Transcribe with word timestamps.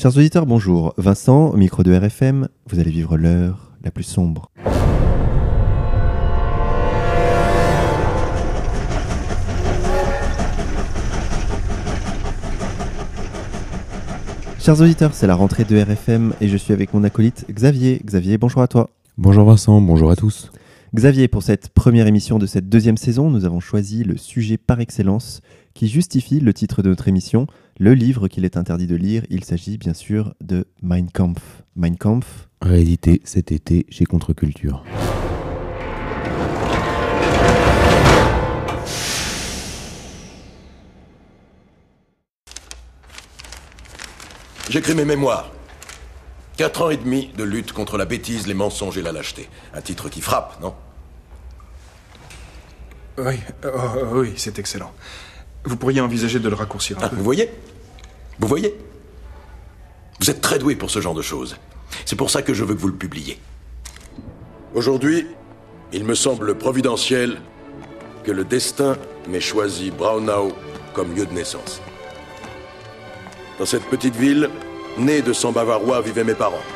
Chers 0.00 0.16
auditeurs, 0.16 0.46
bonjour. 0.46 0.94
Vincent, 0.96 1.52
micro 1.52 1.82
de 1.82 1.92
RFM, 1.92 2.48
vous 2.70 2.78
allez 2.78 2.90
vivre 2.90 3.18
l'heure 3.18 3.70
la 3.84 3.90
plus 3.90 4.02
sombre. 4.02 4.50
Chers 14.58 14.80
auditeurs, 14.80 15.12
c'est 15.12 15.26
la 15.26 15.34
rentrée 15.34 15.64
de 15.64 15.78
RFM 15.78 16.32
et 16.40 16.48
je 16.48 16.56
suis 16.56 16.72
avec 16.72 16.94
mon 16.94 17.04
acolyte 17.04 17.44
Xavier. 17.50 18.00
Xavier, 18.02 18.38
bonjour 18.38 18.62
à 18.62 18.68
toi. 18.68 18.88
Bonjour 19.18 19.44
Vincent, 19.44 19.82
bonjour 19.82 20.10
à 20.10 20.16
tous. 20.16 20.50
Xavier, 20.92 21.28
pour 21.28 21.44
cette 21.44 21.68
première 21.68 22.08
émission 22.08 22.40
de 22.40 22.46
cette 22.46 22.68
deuxième 22.68 22.96
saison, 22.96 23.30
nous 23.30 23.44
avons 23.44 23.60
choisi 23.60 24.02
le 24.02 24.16
sujet 24.16 24.56
par 24.56 24.80
excellence 24.80 25.40
qui 25.72 25.86
justifie 25.86 26.40
le 26.40 26.52
titre 26.52 26.82
de 26.82 26.88
notre 26.88 27.06
émission, 27.06 27.46
le 27.78 27.94
livre 27.94 28.26
qu'il 28.26 28.44
est 28.44 28.56
interdit 28.56 28.88
de 28.88 28.96
lire. 28.96 29.22
Il 29.30 29.44
s'agit 29.44 29.78
bien 29.78 29.94
sûr 29.94 30.34
de 30.40 30.66
Mein 30.82 31.06
Kampf. 31.08 31.62
Mein 31.76 31.96
Kampf. 31.96 32.48
Réédité 32.60 33.20
cet 33.22 33.52
été 33.52 33.86
chez 33.88 34.04
Contre-Culture. 34.04 34.82
J'écris 44.68 44.96
mes 44.96 45.04
mémoires. 45.04 45.52
Quatre 46.60 46.82
ans 46.82 46.90
et 46.90 46.98
demi 46.98 47.30
de 47.38 47.42
lutte 47.42 47.72
contre 47.72 47.96
la 47.96 48.04
bêtise, 48.04 48.46
les 48.46 48.52
mensonges 48.52 48.98
et 48.98 49.00
la 49.00 49.12
lâcheté. 49.12 49.48
Un 49.72 49.80
titre 49.80 50.10
qui 50.10 50.20
frappe, 50.20 50.60
non? 50.60 50.74
Oui, 53.16 53.40
oh, 53.64 53.70
oui, 54.12 54.34
c'est 54.36 54.58
excellent. 54.58 54.92
Vous 55.64 55.78
pourriez 55.78 56.02
envisager 56.02 56.38
de 56.38 56.50
le 56.50 56.54
raccourcir 56.54 56.98
un 56.98 57.04
Ah, 57.04 57.08
peu. 57.08 57.16
Vous 57.16 57.24
voyez? 57.24 57.50
Vous 58.40 58.46
voyez? 58.46 58.76
Vous 60.20 60.28
êtes 60.28 60.42
très 60.42 60.58
doué 60.58 60.76
pour 60.76 60.90
ce 60.90 61.00
genre 61.00 61.14
de 61.14 61.22
choses. 61.22 61.56
C'est 62.04 62.16
pour 62.16 62.28
ça 62.28 62.42
que 62.42 62.52
je 62.52 62.62
veux 62.62 62.74
que 62.74 62.80
vous 62.80 62.88
le 62.88 62.94
publiez. 62.94 63.40
Aujourd'hui, 64.74 65.28
il 65.94 66.04
me 66.04 66.14
semble 66.14 66.58
providentiel 66.58 67.40
que 68.22 68.32
le 68.32 68.44
destin 68.44 68.98
m'ait 69.30 69.40
choisi 69.40 69.90
Braunau 69.90 70.52
comme 70.92 71.16
lieu 71.16 71.24
de 71.24 71.32
naissance. 71.32 71.80
Dans 73.58 73.64
cette 73.64 73.84
petite 73.84 74.16
ville, 74.16 74.50
née 74.98 75.22
de 75.22 75.32
sang 75.32 75.52
bavarois, 75.52 76.00
vivaient 76.00 76.24
mes 76.24 76.34
parents. 76.34 76.66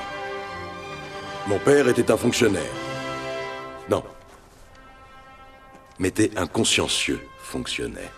Mon 1.46 1.58
père 1.58 1.88
était 1.88 2.10
un 2.10 2.16
fonctionnaire. 2.16 2.62
Non. 3.90 4.02
Mais 5.98 6.08
était 6.08 6.30
un 6.36 6.46
consciencieux 6.46 7.20
fonctionnaire. 7.38 8.12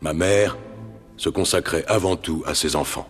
Ma 0.00 0.12
mère 0.12 0.56
se 1.16 1.28
consacrait 1.28 1.84
avant 1.88 2.16
tout 2.16 2.42
à 2.46 2.54
ses 2.54 2.76
enfants. 2.76 3.08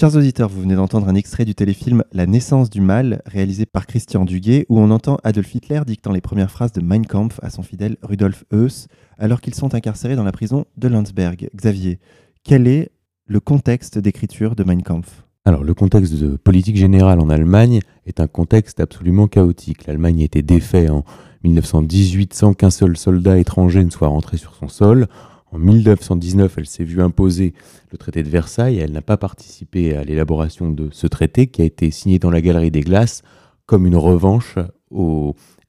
Chers 0.00 0.16
auditeurs, 0.16 0.48
vous 0.48 0.62
venez 0.62 0.74
d'entendre 0.74 1.08
un 1.08 1.14
extrait 1.14 1.44
du 1.44 1.54
téléfilm 1.54 2.02
La 2.10 2.26
naissance 2.26 2.68
du 2.68 2.80
mal, 2.80 3.22
réalisé 3.26 3.64
par 3.64 3.86
Christian 3.86 4.24
Duguay, 4.24 4.66
où 4.68 4.80
on 4.80 4.90
entend 4.90 5.18
Adolf 5.22 5.54
Hitler 5.54 5.82
dictant 5.86 6.10
les 6.10 6.20
premières 6.20 6.50
phrases 6.50 6.72
de 6.72 6.80
Mein 6.80 7.06
Kampf 7.06 7.38
à 7.42 7.50
son 7.50 7.62
fidèle 7.62 7.96
Rudolf 8.02 8.42
Heuss, 8.52 8.88
alors 9.18 9.40
qu'ils 9.40 9.54
sont 9.54 9.72
incarcérés 9.72 10.16
dans 10.16 10.24
la 10.24 10.32
prison 10.32 10.64
de 10.76 10.88
Landsberg. 10.88 11.48
Xavier, 11.54 12.00
quel 12.42 12.66
est 12.66 12.90
le 13.26 13.40
contexte 13.40 13.98
d'écriture 13.98 14.54
de 14.54 14.64
Mein 14.64 14.82
Kampf 14.82 15.24
Alors, 15.46 15.64
le 15.64 15.72
contexte 15.72 16.14
de 16.14 16.36
politique 16.36 16.76
générale 16.76 17.20
en 17.20 17.30
Allemagne 17.30 17.80
est 18.06 18.20
un 18.20 18.26
contexte 18.26 18.80
absolument 18.80 19.28
chaotique. 19.28 19.86
L'Allemagne 19.86 20.20
a 20.20 20.24
été 20.24 20.42
défaite 20.42 20.90
en 20.90 21.04
1918 21.42 22.34
sans 22.34 22.52
qu'un 22.52 22.70
seul 22.70 22.96
soldat 22.98 23.38
étranger 23.38 23.82
ne 23.82 23.90
soit 23.90 24.08
rentré 24.08 24.36
sur 24.36 24.54
son 24.54 24.68
sol. 24.68 25.06
En 25.52 25.58
1919, 25.58 26.58
elle 26.58 26.66
s'est 26.66 26.84
vue 26.84 27.00
imposer 27.00 27.54
le 27.92 27.96
traité 27.96 28.22
de 28.22 28.28
Versailles. 28.28 28.78
Elle 28.78 28.92
n'a 28.92 29.02
pas 29.02 29.16
participé 29.16 29.96
à 29.96 30.04
l'élaboration 30.04 30.70
de 30.70 30.90
ce 30.92 31.06
traité 31.06 31.46
qui 31.46 31.62
a 31.62 31.64
été 31.64 31.90
signé 31.90 32.18
dans 32.18 32.30
la 32.30 32.42
Galerie 32.42 32.70
des 32.70 32.82
Glaces 32.82 33.22
comme 33.64 33.86
une 33.86 33.96
revanche 33.96 34.58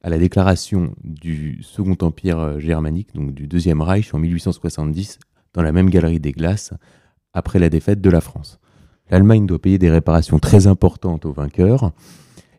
à 0.02 0.10
la 0.10 0.18
déclaration 0.18 0.94
du 1.04 1.64
Second 1.64 1.98
Empire 2.02 2.40
euh, 2.40 2.60
germanique, 2.60 3.16
donc 3.16 3.34
du 3.34 3.48
Deuxième 3.48 3.82
Reich 3.82 4.14
en 4.14 4.20
1870, 4.20 5.20
dans 5.54 5.64
la 5.64 5.72
même 5.72 5.90
Galerie 5.90 6.20
des 6.20 6.32
Glaces, 6.32 6.74
après 7.36 7.60
la 7.60 7.70
défaite 7.70 8.02
de 8.02 8.10
la 8.10 8.22
France. 8.22 8.60
L'Allemagne 9.12 9.46
doit 9.46 9.62
payer 9.62 9.78
des 9.78 9.92
réparations 9.92 10.40
très 10.40 10.66
importantes 10.66 11.26
aux 11.26 11.32
vainqueurs. 11.32 11.92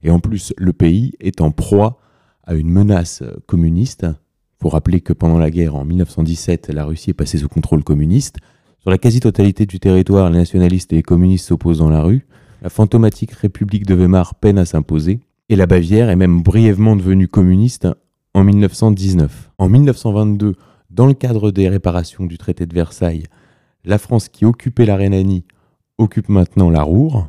Et 0.03 0.11
en 0.11 0.21
plus, 0.21 0.55
le 0.57 0.73
pays 0.73 1.15
est 1.19 1.41
en 1.41 1.51
proie 1.51 1.99
à 2.45 2.55
une 2.55 2.71
menace 2.71 3.25
communiste. 3.47 4.05
Il 4.05 4.63
faut 4.63 4.69
rappeler 4.69 5.01
que 5.01 5.13
pendant 5.13 5.39
la 5.39 5.51
guerre, 5.51 5.75
en 5.75 5.85
1917, 5.85 6.69
la 6.69 6.85
Russie 6.85 7.11
est 7.11 7.15
passée 7.15 7.39
sous 7.39 7.49
contrôle 7.49 7.83
communiste. 7.83 8.37
Sur 8.79 8.91
la 8.91 8.99
quasi-totalité 8.99 9.67
du 9.67 9.81
territoire, 9.81 10.31
les 10.31 10.39
nationalistes 10.39 10.93
et 10.93 10.97
les 10.97 11.03
communistes 11.03 11.49
s'opposent 11.49 11.79
dans 11.79 11.91
la 11.91 12.03
rue. 12.03 12.27
La 12.63 12.71
fantomatique 12.71 13.33
République 13.33 13.87
de 13.87 13.95
Weimar 13.95 14.37
peine 14.37 14.59
à 14.59 14.65
s'imposer. 14.65 15.21
Et 15.49 15.57
la 15.57 15.67
Bavière 15.67 16.11
est 16.11 16.17
même 16.17 16.43
brièvement 16.43 16.95
devenue 16.95 17.29
communiste 17.29 17.89
en 18.35 18.45
1919. 18.45 19.51
En 19.59 19.69
1922, 19.69 20.55
dans 20.91 21.07
le 21.07 21.15
cadre 21.15 21.51
des 21.51 21.69
réparations 21.69 22.25
du 22.25 22.39
traité 22.39 22.67
de 22.67 22.75
Versailles, 22.75 23.25
la 23.87 23.99
France 23.99 24.29
qui 24.29 24.45
occupait 24.45 24.85
la 24.85 24.97
Rhénanie 24.97 25.45
occupe 25.97 26.29
maintenant 26.29 26.69
la 26.69 26.83
Roure. 26.83 27.29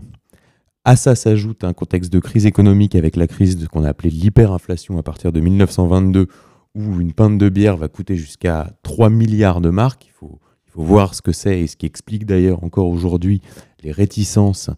À 0.84 0.96
ça 0.96 1.16
s'ajoute 1.16 1.64
un 1.64 1.74
contexte 1.74 2.12
de 2.12 2.20
crise 2.20 2.46
économique 2.46 2.96
avec 2.96 3.16
la 3.16 3.28
crise 3.28 3.58
de 3.58 3.68
qu'on 3.68 3.84
a 3.84 3.90
appelé 3.90 4.10
l'hyperinflation 4.10 4.98
à 4.98 5.04
partir 5.04 5.32
de 5.32 5.40
1922, 5.40 6.28
où 6.76 7.00
une 7.00 7.14
pinte 7.14 7.38
de 7.38 7.50
bière 7.50 7.78
va 7.78 7.88
coûter 7.88 8.16
jusqu'à 8.16 8.72
3 8.84 9.10
milliards 9.10 9.62
de 9.62 9.70
marques. 9.70 10.08
Il 10.08 10.12
faut, 10.12 10.40
il 10.66 10.72
faut 10.72 10.84
voir 10.84 11.14
ce 11.14 11.22
que 11.22 11.32
c'est 11.32 11.60
et 11.60 11.68
ce 11.68 11.78
qui 11.78 11.86
explique 11.86 12.26
d'ailleurs 12.26 12.64
encore 12.64 12.88
aujourd'hui 12.88 13.42
les 13.84 13.92
réticences 13.92 14.70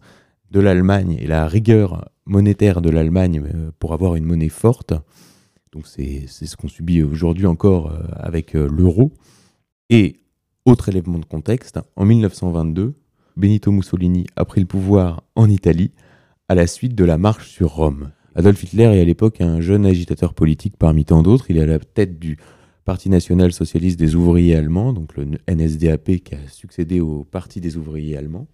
de 0.50 0.60
l'Allemagne 0.60 1.16
et 1.18 1.26
la 1.26 1.46
rigueur 1.46 2.10
monétaire 2.26 2.82
de 2.82 2.90
l'Allemagne 2.90 3.42
euh, 3.54 3.70
pour 3.78 3.94
avoir 3.94 4.16
une 4.16 4.24
monnaie 4.24 4.48
forte. 4.48 4.92
Donc 5.72 5.86
c'est 5.86 6.24
c'est 6.26 6.46
ce 6.46 6.56
qu'on 6.56 6.68
subit 6.68 7.02
aujourd'hui 7.02 7.46
encore 7.46 7.92
euh, 7.92 8.02
avec 8.16 8.56
euh, 8.56 8.68
l'euro. 8.68 9.12
Et 9.88 10.20
autre 10.66 10.88
élément 10.88 11.18
de 11.18 11.24
contexte, 11.24 11.78
en 11.96 12.04
1922, 12.04 12.94
Benito 13.36 13.72
Mussolini 13.72 14.26
a 14.36 14.44
pris 14.44 14.60
le 14.60 14.66
pouvoir 14.66 15.22
en 15.34 15.48
Italie 15.48 15.92
à 16.48 16.54
la 16.54 16.66
suite 16.66 16.94
de 16.94 17.04
la 17.04 17.16
marche 17.16 17.50
sur 17.50 17.70
Rome. 17.70 18.10
Adolf 18.34 18.62
Hitler 18.62 18.84
est 18.84 19.00
à 19.00 19.04
l'époque 19.04 19.40
un 19.40 19.60
jeune 19.60 19.86
agitateur 19.86 20.34
politique 20.34 20.76
parmi 20.76 21.04
tant 21.04 21.22
d'autres. 21.22 21.50
Il 21.50 21.56
est 21.56 21.62
à 21.62 21.66
la 21.66 21.78
tête 21.78 22.18
du 22.18 22.38
Parti 22.84 23.08
national 23.08 23.52
socialiste 23.52 23.98
des 23.98 24.14
ouvriers 24.14 24.56
allemands, 24.56 24.92
donc 24.92 25.16
le 25.16 25.38
NSDAP 25.48 26.16
qui 26.24 26.34
a 26.34 26.48
succédé 26.48 27.00
au 27.00 27.24
Parti 27.24 27.60
des 27.60 27.76
ouvriers 27.76 28.16
allemands. 28.16 28.46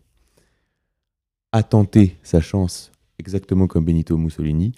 A 1.53 1.62
tenté 1.62 2.16
sa 2.22 2.41
chance, 2.41 2.93
exactement 3.19 3.66
comme 3.66 3.84
Benito 3.84 4.16
Mussolini, 4.19 4.72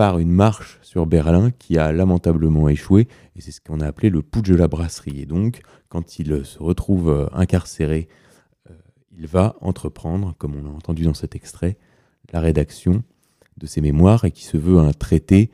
par 0.00 0.18
une 0.18 0.32
marche 0.32 0.78
sur 0.80 1.04
Berlin 1.04 1.50
qui 1.50 1.76
a 1.76 1.92
lamentablement 1.92 2.70
échoué. 2.70 3.06
Et 3.36 3.42
c'est 3.42 3.50
ce 3.50 3.60
qu'on 3.60 3.80
a 3.80 3.86
appelé 3.86 4.08
le 4.08 4.22
putsch 4.22 4.48
de 4.48 4.54
la 4.54 4.66
brasserie. 4.66 5.20
Et 5.20 5.26
donc, 5.26 5.60
quand 5.90 6.18
il 6.18 6.42
se 6.46 6.58
retrouve 6.58 7.10
euh, 7.10 7.26
incarcéré, 7.34 8.08
euh, 8.70 8.72
il 9.12 9.26
va 9.26 9.56
entreprendre, 9.60 10.34
comme 10.38 10.56
on 10.56 10.62
l'a 10.62 10.70
entendu 10.70 11.04
dans 11.04 11.12
cet 11.12 11.36
extrait, 11.36 11.76
la 12.32 12.40
rédaction 12.40 13.02
de 13.58 13.66
ses 13.66 13.82
mémoires 13.82 14.24
et 14.24 14.30
qui 14.30 14.44
se 14.44 14.56
veut 14.56 14.78
un 14.78 14.94
traité 14.94 15.50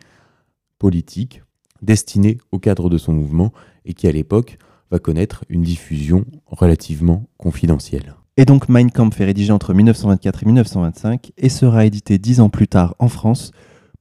politique 0.78 1.42
destiné 1.82 2.38
au 2.52 2.60
cadre 2.60 2.88
de 2.88 2.98
son 2.98 3.14
mouvement 3.14 3.52
et 3.84 3.94
qui 3.94 4.06
à 4.06 4.12
l'époque 4.12 4.58
va 4.92 5.00
connaître 5.00 5.44
une 5.48 5.62
diffusion 5.62 6.24
relativement 6.46 7.28
confidentielle. 7.36 8.14
Et 8.36 8.44
donc 8.44 8.68
Mein 8.68 8.92
Kampf 8.92 9.20
est 9.20 9.24
rédigé 9.24 9.50
entre 9.50 9.74
1924 9.74 10.44
et 10.44 10.46
1925 10.46 11.32
et 11.36 11.48
sera 11.48 11.84
édité 11.84 12.18
dix 12.18 12.38
ans 12.38 12.48
plus 12.48 12.68
tard 12.68 12.94
en 13.00 13.08
France 13.08 13.50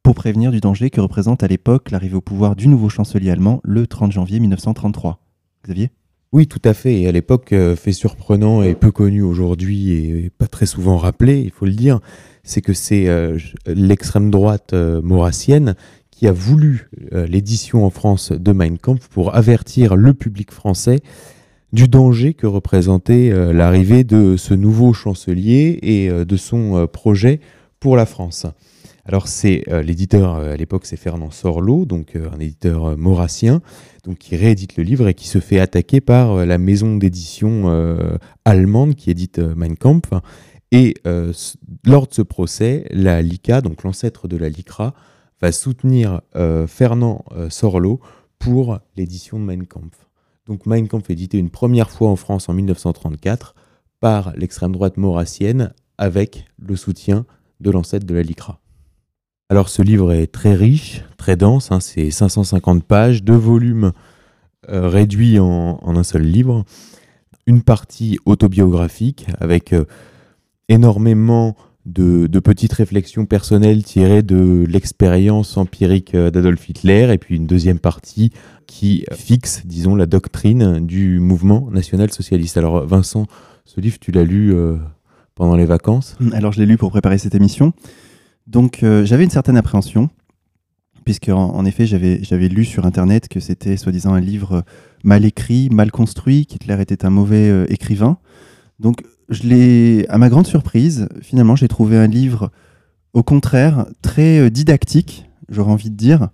pour 0.05 0.13
prévenir 0.13 0.51
du 0.51 0.59
danger 0.59 0.91
que 0.91 1.01
représente 1.01 1.41
à 1.41 1.47
l'époque 1.47 1.89
l'arrivée 1.89 2.13
au 2.13 2.21
pouvoir 2.21 2.55
du 2.55 2.67
nouveau 2.67 2.89
chancelier 2.89 3.31
allemand 3.31 3.59
le 3.63 3.87
30 3.87 4.11
janvier 4.11 4.39
1933. 4.39 5.19
Xavier? 5.65 5.89
Oui, 6.31 6.45
tout 6.45 6.61
à 6.63 6.75
fait. 6.75 7.01
Et 7.01 7.07
à 7.07 7.11
l'époque, 7.11 7.53
euh, 7.53 7.75
fait 7.75 7.91
surprenant 7.91 8.61
et 8.61 8.75
peu 8.75 8.91
connu 8.91 9.23
aujourd'hui 9.23 9.93
et 9.93 10.29
pas 10.37 10.45
très 10.45 10.67
souvent 10.67 10.97
rappelé, 10.97 11.41
il 11.41 11.49
faut 11.49 11.65
le 11.65 11.71
dire, 11.71 12.01
c'est 12.43 12.61
que 12.61 12.71
c'est 12.71 13.07
euh, 13.07 13.39
l'extrême 13.65 14.29
droite 14.29 14.73
euh, 14.73 15.01
maurassienne 15.01 15.73
qui 16.11 16.27
a 16.27 16.31
voulu 16.31 16.87
l'édition 17.11 17.83
en 17.83 17.89
France 17.89 18.31
de 18.31 18.51
Mein 18.51 18.77
Kampf 18.77 19.07
pour 19.07 19.35
avertir 19.35 19.95
le 19.95 20.13
public 20.13 20.51
français 20.51 20.99
du 21.73 21.87
danger 21.87 22.35
que 22.35 22.45
représentait 22.45 23.31
l'arrivée 23.51 24.05
de 24.05 24.37
ce 24.37 24.53
nouveau 24.53 24.93
chancelier 24.93 25.77
et 25.81 26.09
de 26.09 26.37
son 26.37 26.87
projet 26.87 27.41
pour 27.81 27.97
la 27.97 28.05
France. 28.05 28.45
Alors 29.07 29.27
c'est 29.27 29.63
euh, 29.69 29.83
l'éditeur 29.83 30.35
euh, 30.35 30.53
à 30.53 30.55
l'époque 30.55 30.87
c'est 30.87 30.97
Fernand 30.97 31.29
Sorlot, 31.29 31.85
donc 31.85 32.15
euh, 32.15 32.27
un 32.33 32.39
éditeur 32.39 32.97
maurassien, 32.97 33.61
qui 34.19 34.35
réédite 34.35 34.77
le 34.77 34.83
livre 34.83 35.07
et 35.07 35.13
qui 35.13 35.27
se 35.27 35.39
fait 35.39 35.59
attaquer 35.59 36.01
par 36.01 36.45
la 36.45 36.57
maison 36.57 36.97
d'édition 36.97 37.65
allemande 38.45 38.93
qui 38.93 39.09
édite 39.09 39.39
Mein 39.39 39.75
Kampf. 39.75 40.11
Et 40.71 40.93
lors 41.83 42.05
de 42.05 42.13
ce 42.13 42.21
procès, 42.21 42.85
la 42.91 43.23
LICA, 43.23 43.61
donc 43.61 43.81
l'ancêtre 43.81 44.27
de 44.27 44.37
la 44.37 44.47
LICRA, 44.47 44.93
va 45.41 45.51
soutenir 45.51 46.21
Fernand 46.67 47.25
Sorlot 47.49 47.99
pour 48.37 48.77
l'édition 48.95 49.39
de 49.39 49.43
Mein 49.43 49.65
Kampf. 49.65 50.07
Donc 50.45 50.67
Mein 50.67 50.87
Kampf 50.87 51.09
est 51.09 51.13
édité 51.13 51.39
une 51.39 51.49
première 51.49 51.89
fois 51.89 52.09
en 52.09 52.15
France 52.15 52.47
en 52.47 52.53
1934 52.53 53.55
par 54.01 54.33
l'extrême 54.35 54.71
droite 54.71 54.97
maurassienne 54.97 55.73
avec 55.97 56.45
le 56.59 56.75
soutien 56.75 57.25
de 57.59 57.71
l'ancêtre 57.71 58.05
de 58.05 58.13
la 58.13 58.21
LICRA. 58.21 58.59
Alors 59.47 59.69
ce 59.69 59.83
livre 59.83 60.11
est 60.11 60.25
très 60.25 60.55
riche, 60.55 61.03
très 61.17 61.35
dense, 61.35 61.71
hein, 61.71 61.79
c'est 61.79 62.09
550 62.09 62.83
pages, 62.83 63.23
deux 63.23 63.35
volumes 63.35 63.91
euh, 64.69 64.89
réduits 64.89 65.37
en, 65.37 65.79
un 65.85 66.03
seul 66.03 66.23
livre, 66.23 66.65
une 67.45 67.61
partie 67.61 68.17
autobiographique 68.25 69.27
avec 69.39 69.71
euh, 69.73 69.85
énormément 70.67 71.55
de, 71.85 72.27
petites 72.39 72.73
réflexions 72.73 73.27
personnelles 73.27 73.83
tirées 73.83 74.23
de 74.23 74.65
l'expérience 74.67 75.57
empirique 75.57 76.15
euh, 76.15 76.31
d'Adolf 76.31 76.67
Hitler, 76.67 77.13
et 77.13 77.19
puis 77.19 77.35
une 77.35 77.45
deuxième 77.45 77.77
partie 77.77 78.31
qui 78.65 79.05
fixe, 79.13 79.61
disons, 79.63 79.95
la 79.95 80.07
doctrine 80.07 80.83
du 80.83 81.19
mouvement 81.19 81.69
national-socialiste. 81.69 82.57
Alors 82.57 82.83
Vincent, 82.87 83.27
ce 83.65 83.79
livre, 83.79 83.99
tu 83.99 84.11
l'as 84.11 84.23
lu 84.23 84.55
pendant 85.35 85.55
les 85.55 85.65
vacances? 85.65 86.17
Alors 86.33 86.51
je 86.51 86.59
l'ai 86.59 86.65
lu 86.65 86.77
pour 86.77 86.89
préparer 86.89 87.19
cette 87.19 87.35
émission. 87.35 87.73
Donc 88.47 88.83
euh, 88.83 89.05
j'avais 89.05 89.23
une 89.23 89.29
certaine 89.29 89.57
appréhension, 89.57 90.09
puisque 91.03 91.29
en, 91.29 91.65
effet 91.65 91.85
j'avais 91.85 92.47
lu 92.47 92.65
sur 92.65 92.85
Internet 92.85 93.27
que 93.27 93.39
c'était 93.39 93.77
soi-disant 93.77 94.13
un 94.13 94.19
livre 94.19 94.63
mal 95.03 95.25
écrit, 95.25 95.69
mal 95.69 95.91
construit, 95.91 96.45
qu'Hitler 96.45 96.81
était 96.81 97.05
un 97.05 97.09
mauvais 97.09 97.65
écrivain. 97.69 98.17
Donc 98.79 99.03
je 99.29 99.43
l'ai, 99.43 100.05
à 100.09 100.17
ma 100.17 100.29
grande 100.29 100.47
surprise, 100.47 101.07
finalement, 101.21 101.55
j'ai 101.55 101.67
trouvé 101.67 101.97
un 101.97 102.07
livre, 102.07 102.51
au 103.13 103.23
contraire, 103.23 103.85
très 104.01 104.39
euh, 104.39 104.49
didactique, 104.49 105.25
j'aurais 105.49 105.71
envie 105.71 105.89
de 105.89 105.95
dire, 105.95 106.29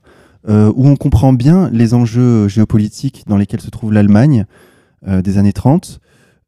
euh, 0.50 0.72
où 0.76 0.88
on 0.88 0.96
comprend 0.96 1.34
bien 1.34 1.70
les 1.72 1.94
enjeux 1.94 2.48
géopolitiques 2.48 3.24
dans 3.28 3.38
lesquels 3.38 3.62
se 3.62 3.70
trouve 3.70 3.94
l'Allemagne 3.94 4.46
euh, 5.08 5.22
des 5.22 5.38
années 5.38 5.54
30. 5.54 6.00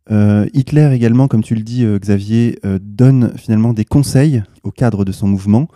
Hitler 0.10 0.92
également, 0.94 1.28
comme 1.28 1.44
tu 1.44 1.56
le 1.56 1.62
dis, 1.62 1.86
Xavier, 1.86 2.60
donne 2.82 3.34
finalement 3.38 3.74
des 3.74 3.86
conseils 3.86 4.44
au 4.64 4.72
cadre 4.72 5.06
de 5.06 5.12
son 5.12 5.28
mouvement, 5.28 5.70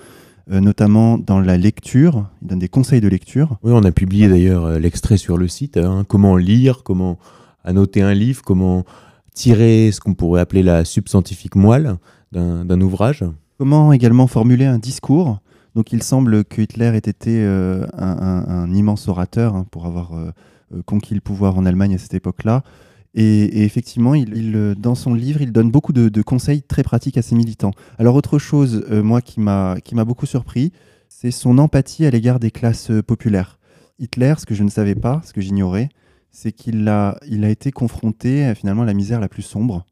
notamment 0.50 1.18
dans 1.18 1.40
la 1.40 1.58
lecture. 1.58 2.30
Il 2.42 2.50
donne 2.50 2.60
des 2.60 2.68
conseils 2.68 3.02
de 3.02 3.08
lecture. 3.08 3.58
Oui, 3.64 3.72
on 3.74 3.84
a 3.84 3.92
publié 3.92 4.28
d'ailleurs 4.28 4.80
l'extrait 4.80 5.18
sur 5.18 5.38
le 5.38 5.48
site. 5.48 5.78
Hein. 5.78 6.04
comment 6.08 6.36
lire, 6.36 6.84
comment 6.84 7.18
annoter 7.64 8.02
un 8.02 8.14
livre, 8.14 8.42
comment 8.44 8.86
tirer 9.38 9.92
ce 9.92 10.00
qu'on 10.00 10.16
pourrait 10.16 10.42
appeler 10.42 10.64
la 10.64 10.84
subscientifique 10.84 11.56
moelle 11.56 11.98
d'un 12.32 12.82
ouvrage. 12.82 13.24
Comment 13.58 13.94
également 13.94 14.28
formuler 14.28 14.66
un 14.66 14.80
discours 14.80 15.40
Donc 15.76 15.92
il 15.94 16.04
semble 16.04 16.44
que 16.44 16.62
Hitler 16.62 16.92
ait 16.96 16.98
été 16.98 17.44
euh, 17.44 17.86
un, 17.94 18.74
immense 18.74 19.08
orateur 19.08 19.56
hein, 19.56 19.66
pour 19.70 19.86
avoir 19.86 20.14
euh, 20.14 20.32
euh, 20.76 20.82
conquis 20.86 21.14
le 21.14 21.22
pouvoir 21.22 21.58
en 21.58 21.66
Allemagne 21.66 21.96
à 21.96 21.98
cette 21.98 22.16
époque-là. 22.16 22.64
Et, 23.20 23.64
effectivement, 23.66 24.14
il, 24.14 24.76
dans 24.78 24.94
son 24.94 25.16
livre, 25.16 25.42
il 25.42 25.52
donne 25.52 25.72
beaucoup 25.72 25.92
de, 25.92 26.22
conseils 26.22 26.62
très 26.62 26.84
pratiques 26.84 27.18
à 27.18 27.24
ses 27.24 27.34
militants. 27.36 27.72
Alors 27.98 28.16
autre 28.16 28.38
chose, 28.38 28.86
moi, 28.92 29.22
qui 29.22 29.40
m'a 29.40 30.06
beaucoup 30.06 30.28
surpris, 30.28 30.72
c'est 31.10 31.32
son 31.32 31.58
empathie 31.58 32.06
à 32.06 32.12
l'égard 32.12 32.40
des 32.40 32.52
classes 32.52 32.92
populaires. 33.08 33.58
Hitler, 33.98 34.36
ce 34.38 34.46
que 34.46 34.54
je 34.54 34.64
ne 34.64 34.70
savais 34.70 34.94
pas, 34.94 35.22
ce 35.26 35.34
que 35.34 35.42
j'ignorais, 35.42 35.90
c'est 36.30 36.52
qu'il 36.52 36.88
a, 36.88 37.18
il 37.28 37.44
a 37.44 37.50
été 37.50 37.72
confronté 37.72 38.54
finalement 38.54 38.84
à 38.84 38.86
la 38.86 38.94
misère 38.94 39.20
la 39.20 39.30
plus 39.30 39.42
sombre 39.42 39.88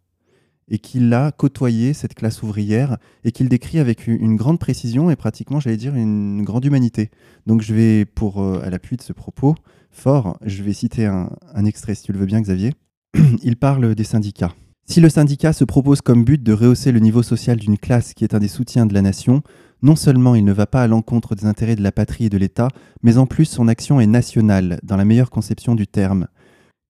et 0.68 0.77
qu'il 0.77 1.12
a 1.12 1.31
côtoyé 1.31 1.94
cette 1.94 2.13
classe 2.13 2.44
ouvrière 2.44 2.98
et 3.24 3.31
qu'il 3.31 3.50
décrit 3.50 3.80
avec 3.80 4.06
une 4.06 4.36
grande 4.36 4.60
précision 4.60 5.10
et 5.10 5.16
pratiquement, 5.16 5.60
j'allais 5.60 5.77
dire, 5.77 5.95
une 5.95 6.44
grande 6.44 6.66
humanité. 6.66 7.10
Donc 7.48 7.63
je 7.63 7.74
vais, 7.74 8.06
pour 8.06 8.44
euh, 8.44 8.62
à 8.63 8.69
l'appui 8.69 8.98
de 8.98 9.01
ce 9.01 9.13
propos 9.13 9.56
fort, 9.89 10.38
je 10.44 10.62
vais 10.62 10.74
citer 10.74 11.06
un 11.06 11.66
extrait, 11.66 11.95
si 11.95 12.04
tu 12.04 12.12
le 12.12 12.19
veux 12.19 12.25
bien, 12.25 12.42
Xavier. 12.42 12.74
il 13.44 13.56
parle 13.56 13.96
des 13.96 14.04
syndicats. 14.04 14.54
Si 14.88 15.02
le 15.02 15.10
syndicat 15.10 15.54
se 15.54 15.64
propose 15.64 16.02
comme 16.02 16.24
but 16.24 16.42
de 16.42 16.54
rehausser 16.54 16.92
le 16.92 17.00
niveau 17.00 17.24
social 17.24 17.58
d'une 17.58 17.78
classe 17.78 18.14
qui 18.14 18.24
est 18.24 18.34
un 18.34 18.40
des 18.40 18.48
soutiens 18.48 18.86
de 18.86 18.94
la 18.94 19.02
nation, 19.02 19.42
non 19.82 19.96
seulement 19.96 20.36
il 20.36 20.46
ne 20.46 20.54
va 20.54 20.68
pas 20.68 20.84
à 20.84 20.88
l'encontre 20.88 21.36
des 21.36 21.46
intérêts 21.46 21.76
de 21.76 21.84
la 21.84 21.92
patrie 21.92 22.26
et 22.26 22.30
de 22.30 22.38
l'État, 22.38 22.68
mais 23.02 23.18
en 23.18 23.26
plus 23.26 23.46
son 23.46 23.68
action 23.68 24.00
est 24.00 24.08
nationale, 24.08 24.80
dans 24.84 24.98
la 24.98 25.06
meilleure 25.06 25.30
conception 25.30 25.76
du 25.76 25.88
terme. 25.88 26.28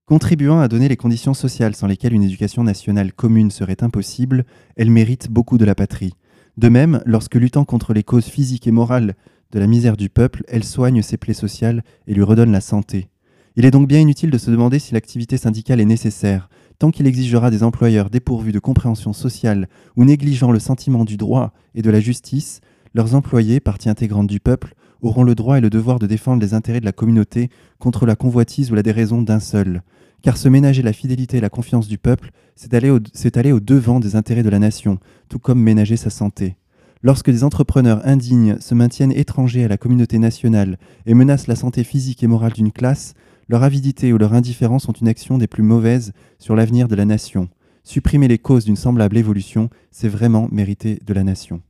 Contribuant 0.06 0.60
à 0.60 0.68
donner 0.68 0.88
les 0.88 0.98
conditions 0.98 1.34
sociales 1.34 1.76
sans 1.76 1.88
lesquelles 1.88 2.14
une 2.14 2.24
éducation 2.24 2.64
nationale 2.64 3.14
commune 3.14 3.52
serait 3.52 3.84
impossible, 3.84 4.46
elle 4.76 4.92
mérite 4.92 5.32
beaucoup 5.32 5.58
de 5.58 5.66
la 5.66 5.76
patrie. 5.76 6.14
De 6.58 6.70
même, 6.70 7.02
lorsque 7.06 7.36
luttant 7.36 7.66
contre 7.66 7.94
les 7.94 8.04
causes 8.04 8.28
physiques 8.28 8.68
et 8.68 8.72
morales 8.72 9.16
de 9.52 9.60
la 9.60 9.68
misère 9.68 9.98
du 9.98 10.10
peuple, 10.10 10.44
elle 10.48 10.64
soigne 10.64 11.02
ses 11.02 11.18
plaies 11.18 11.34
sociales 11.34 11.84
et 12.08 12.14
lui 12.14 12.24
redonne 12.24 12.52
la 12.52 12.62
santé. 12.62 13.10
Il 13.58 13.66
est 13.66 13.72
donc 13.72 13.88
bien 13.88 14.00
inutile 14.00 14.32
de 14.32 14.38
se 14.38 14.52
demander 14.52 14.80
si 14.80 14.94
l'activité 14.94 15.38
syndicale 15.38 15.80
est 15.80 15.86
nécessaire, 15.86 16.50
tant 16.78 16.92
qu'il 16.92 17.08
exigera 17.08 17.50
des 17.50 17.64
employeurs 17.64 18.10
dépourvus 18.10 18.52
de 18.52 18.60
compréhension 18.60 19.14
sociale 19.14 19.70
ou 19.96 20.04
négligeant 20.04 20.52
le 20.52 20.60
sentiment 20.60 21.06
du 21.06 21.16
droit 21.16 21.54
et 21.74 21.82
de 21.82 21.90
la 21.90 22.02
justice, 22.02 22.60
leurs 22.94 23.16
employés, 23.16 23.62
partie 23.62 23.88
intégrante 23.88 24.28
du 24.28 24.42
peuple, 24.42 24.76
auront 25.02 25.24
le 25.24 25.36
droit 25.36 25.58
et 25.58 25.62
le 25.62 25.70
devoir 25.70 26.00
de 26.00 26.08
défendre 26.08 26.42
les 26.42 26.54
intérêts 26.54 26.82
de 26.82 26.86
la 26.86 26.92
communauté 26.92 27.50
contre 27.80 28.06
la 28.06 28.18
convoitise 28.18 28.72
ou 28.72 28.76
la 28.76 28.84
déraison 28.84 29.22
d'un 29.22 29.40
seul. 29.40 29.84
Car 30.22 30.36
se 30.36 30.50
ménager 30.50 30.82
la 30.82 30.94
fidélité 30.94 31.38
et 31.38 31.42
la 31.42 31.50
confiance 31.50 31.88
du 31.88 31.98
peuple, 31.98 32.32
c'est 32.56 32.74
aller, 32.74 32.90
au, 32.90 33.00
aller 33.36 33.52
au 33.54 33.62
devant 33.62 34.02
des 34.02 34.18
intérêts 34.18 34.44
de 34.44 34.50
la 34.50 34.60
nation, 34.60 35.00
tout 35.30 35.40
comme 35.40 35.62
ménager 35.62 35.96
sa 35.96 36.10
santé. 36.10 36.58
Lorsque 37.04 37.30
des 37.30 37.44
entrepreneurs 37.44 38.02
indignes 38.06 38.58
se 38.60 38.74
maintiennent 38.74 39.12
étrangers 39.12 39.64
à 39.64 39.68
la 39.68 39.78
communauté 39.78 40.18
nationale 40.18 40.78
et 41.06 41.14
menacent 41.14 41.48
la 41.48 41.56
santé 41.56 41.84
physique 41.84 42.24
et 42.24 42.28
morale 42.28 42.54
d'une 42.54 42.72
classe, 42.72 43.14
leur 43.48 43.64
avidité 43.64 44.14
ou 44.14 44.18
leur 44.18 44.34
indifférence 44.34 44.84
sont 44.84 44.94
une 44.94 45.08
action 45.08 45.38
des 45.38 45.48
plus 45.48 45.64
mauvaises 45.64 46.14
sur 46.40 46.56
l'avenir 46.56 46.88
de 46.88 46.96
la 46.96 47.06
nation. 47.06 47.50
Supprimer 47.84 48.28
les 48.28 48.40
causes 48.40 48.66
d'une 48.66 48.76
semblable 48.76 49.18
évolution, 49.18 49.70
c'est 49.92 50.10
vraiment 50.10 50.48
mériter 50.52 51.00
de 51.06 51.14
la 51.14 51.24
nation. 51.24 51.62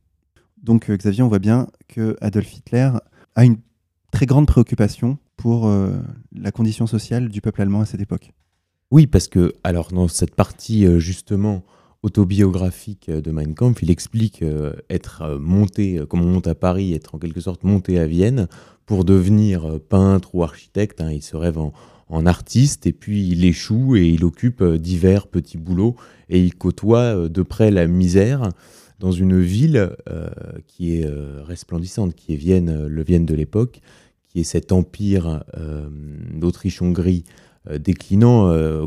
Donc 0.62 0.90
euh, 0.90 0.96
Xavier, 0.96 1.22
on 1.22 1.28
voit 1.28 1.38
bien 1.38 1.68
que 1.88 2.16
Adolf 2.20 2.56
Hitler 2.56 2.90
a 3.34 3.44
une 3.44 3.58
très 4.10 4.26
grande 4.26 4.46
préoccupation 4.46 5.18
pour 5.36 5.68
euh, 5.68 5.92
la 6.32 6.50
condition 6.50 6.86
sociale 6.86 7.28
du 7.28 7.40
peuple 7.40 7.60
allemand 7.60 7.82
à 7.82 7.86
cette 7.86 8.00
époque. 8.00 8.32
Oui, 8.90 9.06
parce 9.06 9.28
que 9.28 9.52
alors 9.62 9.92
dans 9.92 10.08
cette 10.08 10.34
partie 10.34 10.86
euh, 10.86 10.98
justement 10.98 11.64
autobiographique 12.02 13.10
de 13.10 13.30
Mein 13.30 13.54
Kampf, 13.54 13.82
il 13.82 13.90
explique 13.90 14.44
être 14.88 15.38
monté, 15.40 16.00
comme 16.08 16.22
on 16.22 16.32
monte 16.32 16.46
à 16.46 16.54
Paris, 16.54 16.94
être 16.94 17.14
en 17.14 17.18
quelque 17.18 17.40
sorte 17.40 17.64
monté 17.64 17.98
à 17.98 18.06
Vienne 18.06 18.48
pour 18.84 19.04
devenir 19.04 19.80
peintre 19.88 20.34
ou 20.34 20.44
architecte. 20.44 21.00
Hein. 21.00 21.10
il 21.10 21.22
se 21.22 21.36
rêve 21.36 21.58
en, 21.58 21.72
artiste 22.26 22.86
et 22.86 22.92
puis 22.92 23.26
il 23.28 23.44
échoue 23.44 23.96
et 23.96 24.08
il 24.08 24.24
occupe 24.24 24.62
divers 24.62 25.26
petits 25.26 25.58
boulots 25.58 25.96
et 26.28 26.40
il 26.40 26.54
côtoie 26.54 27.28
de 27.28 27.42
près 27.42 27.72
la 27.72 27.88
misère 27.88 28.50
dans 28.98 29.12
une 29.12 29.40
ville 29.40 29.90
euh, 30.08 30.28
qui 30.66 30.96
est 30.96 31.06
euh, 31.06 31.42
resplendissante, 31.42 32.14
qui 32.14 32.32
est 32.32 32.36
Vienne, 32.36 32.68
euh, 32.68 32.88
le 32.88 33.02
Vienne 33.02 33.26
de 33.26 33.34
l'époque, 33.34 33.80
qui 34.28 34.40
est 34.40 34.44
cet 34.44 34.72
empire 34.72 35.44
d'Autriche-Hongrie 36.34 37.24
déclinant, 37.78 38.86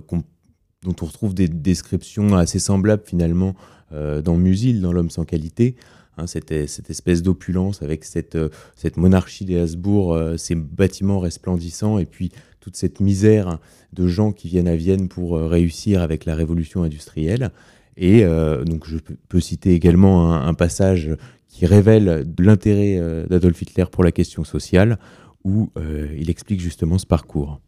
dont 0.83 0.95
on 1.01 1.05
retrouve 1.05 1.33
des 1.33 1.47
descriptions 1.47 2.35
assez 2.35 2.59
semblables 2.59 3.03
finalement 3.05 3.55
dans 3.91 4.37
Musil, 4.37 4.81
dans 4.81 4.93
L'homme 4.93 5.09
sans 5.09 5.25
qualité. 5.25 5.75
Hein, 6.17 6.27
cette, 6.27 6.51
espèce 6.51 7.23
d'opulence 7.23 7.81
avec 7.81 8.03
cette, 8.05 8.37
cette 8.75 8.97
monarchie 8.97 9.45
des 9.45 9.57
Habsbourg, 9.57 10.15
ces 10.37 10.53
bâtiments 10.53 11.19
resplendissants, 11.19 11.97
et 11.97 12.05
puis 12.05 12.31
toute 12.59 12.75
cette 12.75 12.99
misère 12.99 13.57
de 13.93 14.07
gens 14.07 14.31
qui 14.31 14.47
viennent 14.47 14.67
à 14.67 14.75
Vienne 14.75 15.07
pour 15.07 15.39
réussir 15.39 16.03
avec 16.03 16.25
la 16.25 16.35
révolution 16.35 16.83
industrielle. 16.83 17.51
Et 17.99 18.23
euh, 18.23 18.63
donc 18.63 18.87
je 18.87 18.97
peux 19.27 19.41
citer 19.41 19.73
également 19.73 20.33
un, 20.33 20.53
passage 20.53 21.11
qui 21.49 21.65
révèle 21.65 22.25
l'intérêt 22.39 22.97
euh, 22.97 23.27
d'Adolf 23.27 23.61
Hitler 23.61 23.83
pour 23.91 24.05
la 24.05 24.13
question 24.13 24.45
sociale, 24.45 24.97
où 25.43 25.69
euh, 25.77 26.07
il 26.17 26.29
explique 26.29 26.61
justement 26.61 26.97
ce 26.97 27.05
parcours. 27.05 27.59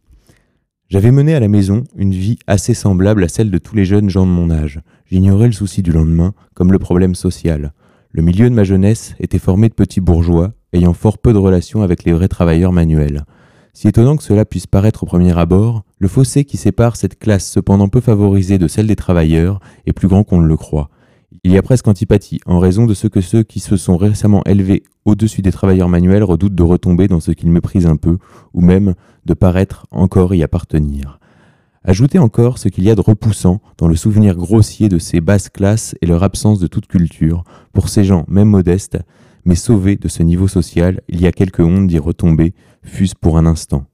J'avais 0.92 1.12
mené 1.12 1.34
à 1.34 1.40
la 1.40 1.48
maison 1.48 1.86
une 1.96 2.12
vie 2.12 2.38
assez 2.48 2.74
semblable 2.74 3.24
à 3.24 3.30
celle 3.30 3.50
de 3.50 3.58
tous 3.58 3.78
les 3.78 3.86
jeunes 3.86 4.10
gens 4.10 4.26
de 4.26 4.32
mon 4.32 4.52
âge. 4.52 4.82
J'ignorais 5.10 5.46
le 5.46 5.54
souci 5.54 5.82
du 5.82 5.94
lendemain, 5.94 6.34
comme 6.54 6.74
le 6.74 6.80
problème 6.80 7.16
social. 7.16 7.72
Le 8.12 8.22
milieu 8.22 8.50
de 8.50 8.54
ma 8.54 8.66
jeunesse 8.66 9.16
était 9.22 9.40
formé 9.40 9.70
de 9.70 9.74
petits 9.74 10.02
bourgeois, 10.02 10.52
ayant 10.74 10.92
fort 10.92 11.18
peu 11.18 11.32
de 11.32 11.38
relations 11.38 11.82
avec 11.82 12.04
les 12.04 12.12
vrais 12.12 12.28
travailleurs 12.28 12.74
manuels. 12.74 13.24
Si 13.72 13.88
étonnant 13.88 14.18
que 14.18 14.24
cela 14.24 14.44
puisse 14.44 14.68
paraître 14.68 15.04
au 15.04 15.06
premier 15.06 15.38
abord, 15.40 15.86
le 15.98 16.10
fossé 16.10 16.44
qui 16.44 16.58
sépare 16.58 16.98
cette 16.98 17.18
classe 17.18 17.50
cependant 17.50 17.88
peu 17.88 18.02
favorisée 18.02 18.58
de 18.58 18.68
celle 18.68 18.88
des 18.88 18.98
travailleurs 18.98 19.62
est 19.86 19.94
plus 19.94 20.10
grand 20.10 20.26
qu'on 20.26 20.42
ne 20.42 20.48
le 20.48 20.58
croit. 20.58 20.90
Il 21.44 21.52
y 21.52 21.58
a 21.58 21.62
presque 21.62 21.88
antipathie, 21.88 22.40
en 22.46 22.60
raison 22.60 22.86
de 22.86 22.94
ce 22.94 23.08
que 23.08 23.22
ceux 23.22 23.44
qui 23.44 23.60
se 23.60 23.78
sont 23.78 23.98
récemment 23.98 24.44
élevés 24.46 24.84
au-dessus 25.06 25.42
des 25.42 25.52
travailleurs 25.52 25.90
manuels 25.90 26.24
redoutent 26.24 26.56
de 26.56 26.64
retomber 26.64 27.08
dans 27.08 27.20
ce 27.20 27.32
qu'ils 27.32 27.52
méprisent 27.52 27.88
un 27.88 27.96
peu, 27.96 28.18
ou 28.54 28.62
même 28.62 28.94
de 29.26 29.34
paraître 29.34 29.88
encore 29.92 30.36
y 30.36 30.44
appartenir. 30.44 31.20
Ajoutez 31.84 32.20
encore 32.20 32.60
ce 32.60 32.68
qu'il 32.68 32.84
y 32.84 32.92
a 32.92 32.96
de 32.96 33.02
repoussant 33.02 33.60
dans 33.80 33.88
le 33.88 33.96
souvenir 33.96 34.36
grossier 34.36 34.88
de 34.88 35.00
ces 35.00 35.20
basses 35.20 35.50
classes 35.50 35.96
et 36.02 36.06
leur 36.06 36.22
absence 36.22 36.60
de 36.60 36.68
toute 36.68 36.86
culture, 36.86 37.44
pour 37.74 37.90
ces 37.90 38.04
gens, 38.04 38.26
même 38.28 38.50
modestes, 38.50 39.00
mais 39.46 39.56
sauvés 39.56 39.96
de 39.96 40.08
ce 40.08 40.22
niveau 40.22 40.48
social, 40.48 41.02
il 41.08 41.22
y 41.22 41.28
a 41.28 41.32
quelque 41.32 41.64
honte 41.64 41.88
d'y 41.88 41.98
retomber, 41.98 42.54
fût-ce 42.84 43.16
pour 43.20 43.38
un 43.38 43.48
instant. 43.48 43.86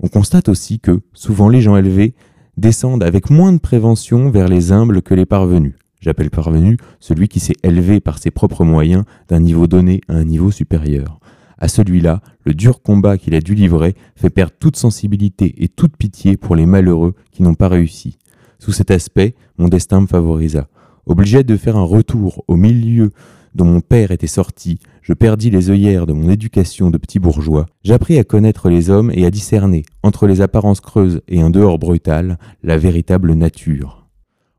On 0.00 0.08
constate 0.08 0.48
aussi 0.48 0.80
que, 0.80 1.00
souvent 1.12 1.48
les 1.48 1.60
gens 1.60 1.76
élevés, 1.76 2.14
descendent 2.56 3.04
avec 3.04 3.30
moins 3.30 3.52
de 3.52 3.58
prévention 3.58 4.30
vers 4.30 4.48
les 4.48 4.72
humbles 4.72 5.02
que 5.02 5.14
les 5.14 5.26
parvenus. 5.26 5.76
J'appelle 6.00 6.30
parvenu 6.30 6.76
celui 7.00 7.28
qui 7.28 7.40
s'est 7.40 7.56
élevé 7.62 8.00
par 8.00 8.18
ses 8.18 8.30
propres 8.30 8.64
moyens 8.64 9.04
d'un 9.28 9.40
niveau 9.40 9.66
donné 9.66 10.00
à 10.08 10.14
un 10.14 10.24
niveau 10.24 10.50
supérieur. 10.50 11.18
À 11.58 11.66
celui-là, 11.66 12.20
le 12.44 12.54
dur 12.54 12.82
combat 12.82 13.18
qu'il 13.18 13.34
a 13.34 13.40
dû 13.40 13.54
livrer 13.54 13.96
fait 14.14 14.30
perdre 14.30 14.54
toute 14.60 14.76
sensibilité 14.76 15.54
et 15.58 15.68
toute 15.68 15.96
pitié 15.96 16.36
pour 16.36 16.54
les 16.54 16.66
malheureux 16.66 17.14
qui 17.32 17.42
n'ont 17.42 17.54
pas 17.54 17.68
réussi. 17.68 18.18
Sous 18.60 18.72
cet 18.72 18.90
aspect, 18.90 19.34
mon 19.58 19.68
destin 19.68 20.00
me 20.00 20.06
favorisa. 20.06 20.68
Obligé 21.06 21.42
de 21.42 21.56
faire 21.56 21.76
un 21.76 21.84
retour 21.84 22.44
au 22.48 22.56
milieu 22.56 23.10
dont 23.54 23.64
mon 23.64 23.80
père 23.80 24.12
était 24.12 24.26
sorti, 24.26 24.78
je 25.02 25.12
perdis 25.14 25.50
les 25.50 25.70
œillères 25.70 26.06
de 26.06 26.12
mon 26.12 26.30
éducation 26.30 26.90
de 26.90 26.98
petit 26.98 27.18
bourgeois. 27.18 27.66
J'appris 27.82 28.18
à 28.18 28.24
connaître 28.24 28.68
les 28.68 28.90
hommes 28.90 29.10
et 29.12 29.24
à 29.24 29.30
discerner, 29.30 29.84
entre 30.02 30.26
les 30.26 30.42
apparences 30.42 30.80
creuses 30.80 31.22
et 31.28 31.40
un 31.40 31.50
dehors 31.50 31.78
brutal, 31.78 32.38
la 32.62 32.78
véritable 32.78 33.32
nature. 33.32 34.07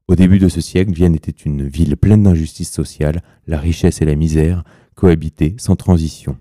Au 0.09 0.15
début 0.15 0.39
de 0.39 0.49
ce 0.49 0.59
siècle, 0.59 0.91
Vienne 0.91 1.13
était 1.13 1.29
une 1.29 1.67
ville 1.67 1.95
pleine 1.95 2.23
d'injustice 2.23 2.71
sociale, 2.71 3.21
la 3.45 3.59
richesse 3.59 4.01
et 4.01 4.05
la 4.05 4.15
misère 4.15 4.63
cohabitaient 4.95 5.53
sans 5.59 5.75
transition. 5.75 6.35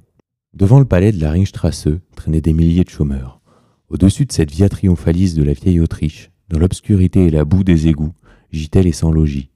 Devant 0.54 0.78
le 0.78 0.86
palais 0.86 1.12
de 1.12 1.20
la 1.20 1.32
Ringstrasse 1.32 1.86
traînaient 2.16 2.40
des 2.40 2.54
milliers 2.54 2.84
de 2.84 2.88
chômeurs. 2.88 3.42
Au-dessus 3.90 4.24
de 4.24 4.32
cette 4.32 4.50
via 4.50 4.70
triomphaliste 4.70 5.36
de 5.36 5.42
la 5.42 5.52
vieille 5.52 5.80
Autriche, 5.80 6.30
dans 6.48 6.58
l'obscurité 6.58 7.26
et 7.26 7.30
la 7.30 7.44
boue 7.44 7.62
des 7.62 7.88
égouts, 7.88 8.14
gîtaient 8.52 8.82
les 8.82 8.92
sans-logis. 8.92 9.50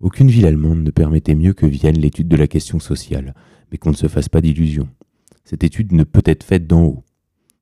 Aucune 0.00 0.28
ville 0.28 0.44
allemande 0.44 0.82
ne 0.82 0.90
permettait 0.90 1.34
mieux 1.34 1.54
que 1.54 1.64
Vienne 1.64 1.98
l'étude 1.98 2.28
de 2.28 2.36
la 2.36 2.46
question 2.46 2.78
sociale, 2.78 3.34
mais 3.72 3.78
qu'on 3.78 3.92
ne 3.92 3.96
se 3.96 4.08
fasse 4.08 4.28
pas 4.28 4.42
d'illusions. 4.42 4.90
Cette 5.46 5.64
étude 5.64 5.92
ne 5.92 6.04
peut 6.04 6.20
être 6.26 6.44
faite 6.44 6.66
d'en 6.66 6.82
haut. 6.82 7.04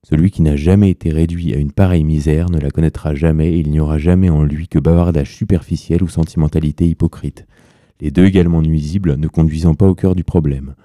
Celui 0.07 0.31
qui 0.31 0.41
n'a 0.41 0.55
jamais 0.55 0.89
été 0.89 1.11
réduit 1.11 1.53
à 1.53 1.57
une 1.57 1.73
pareille 1.73 2.05
misère 2.05 2.49
ne 2.49 2.57
la 2.57 2.71
connaîtra 2.71 3.15
jamais 3.15 3.53
et 3.53 3.59
il 3.59 3.69
n'y 3.69 3.81
aura 3.81 3.97
jamais 3.97 4.29
en 4.29 4.43
lui 4.43 4.69
que 4.69 4.79
bavardage 4.79 5.35
superficiel 5.35 6.01
ou 6.03 6.07
sentimentalité 6.07 6.87
hypocrite, 6.87 7.45
les 7.99 8.09
deux 8.09 8.25
également 8.25 8.61
nuisibles 8.61 9.17
ne 9.17 9.27
conduisant 9.27 9.75
pas 9.75 9.87
au 9.87 9.95
cœur 9.95 10.15
du 10.15 10.23
problème. 10.23 10.75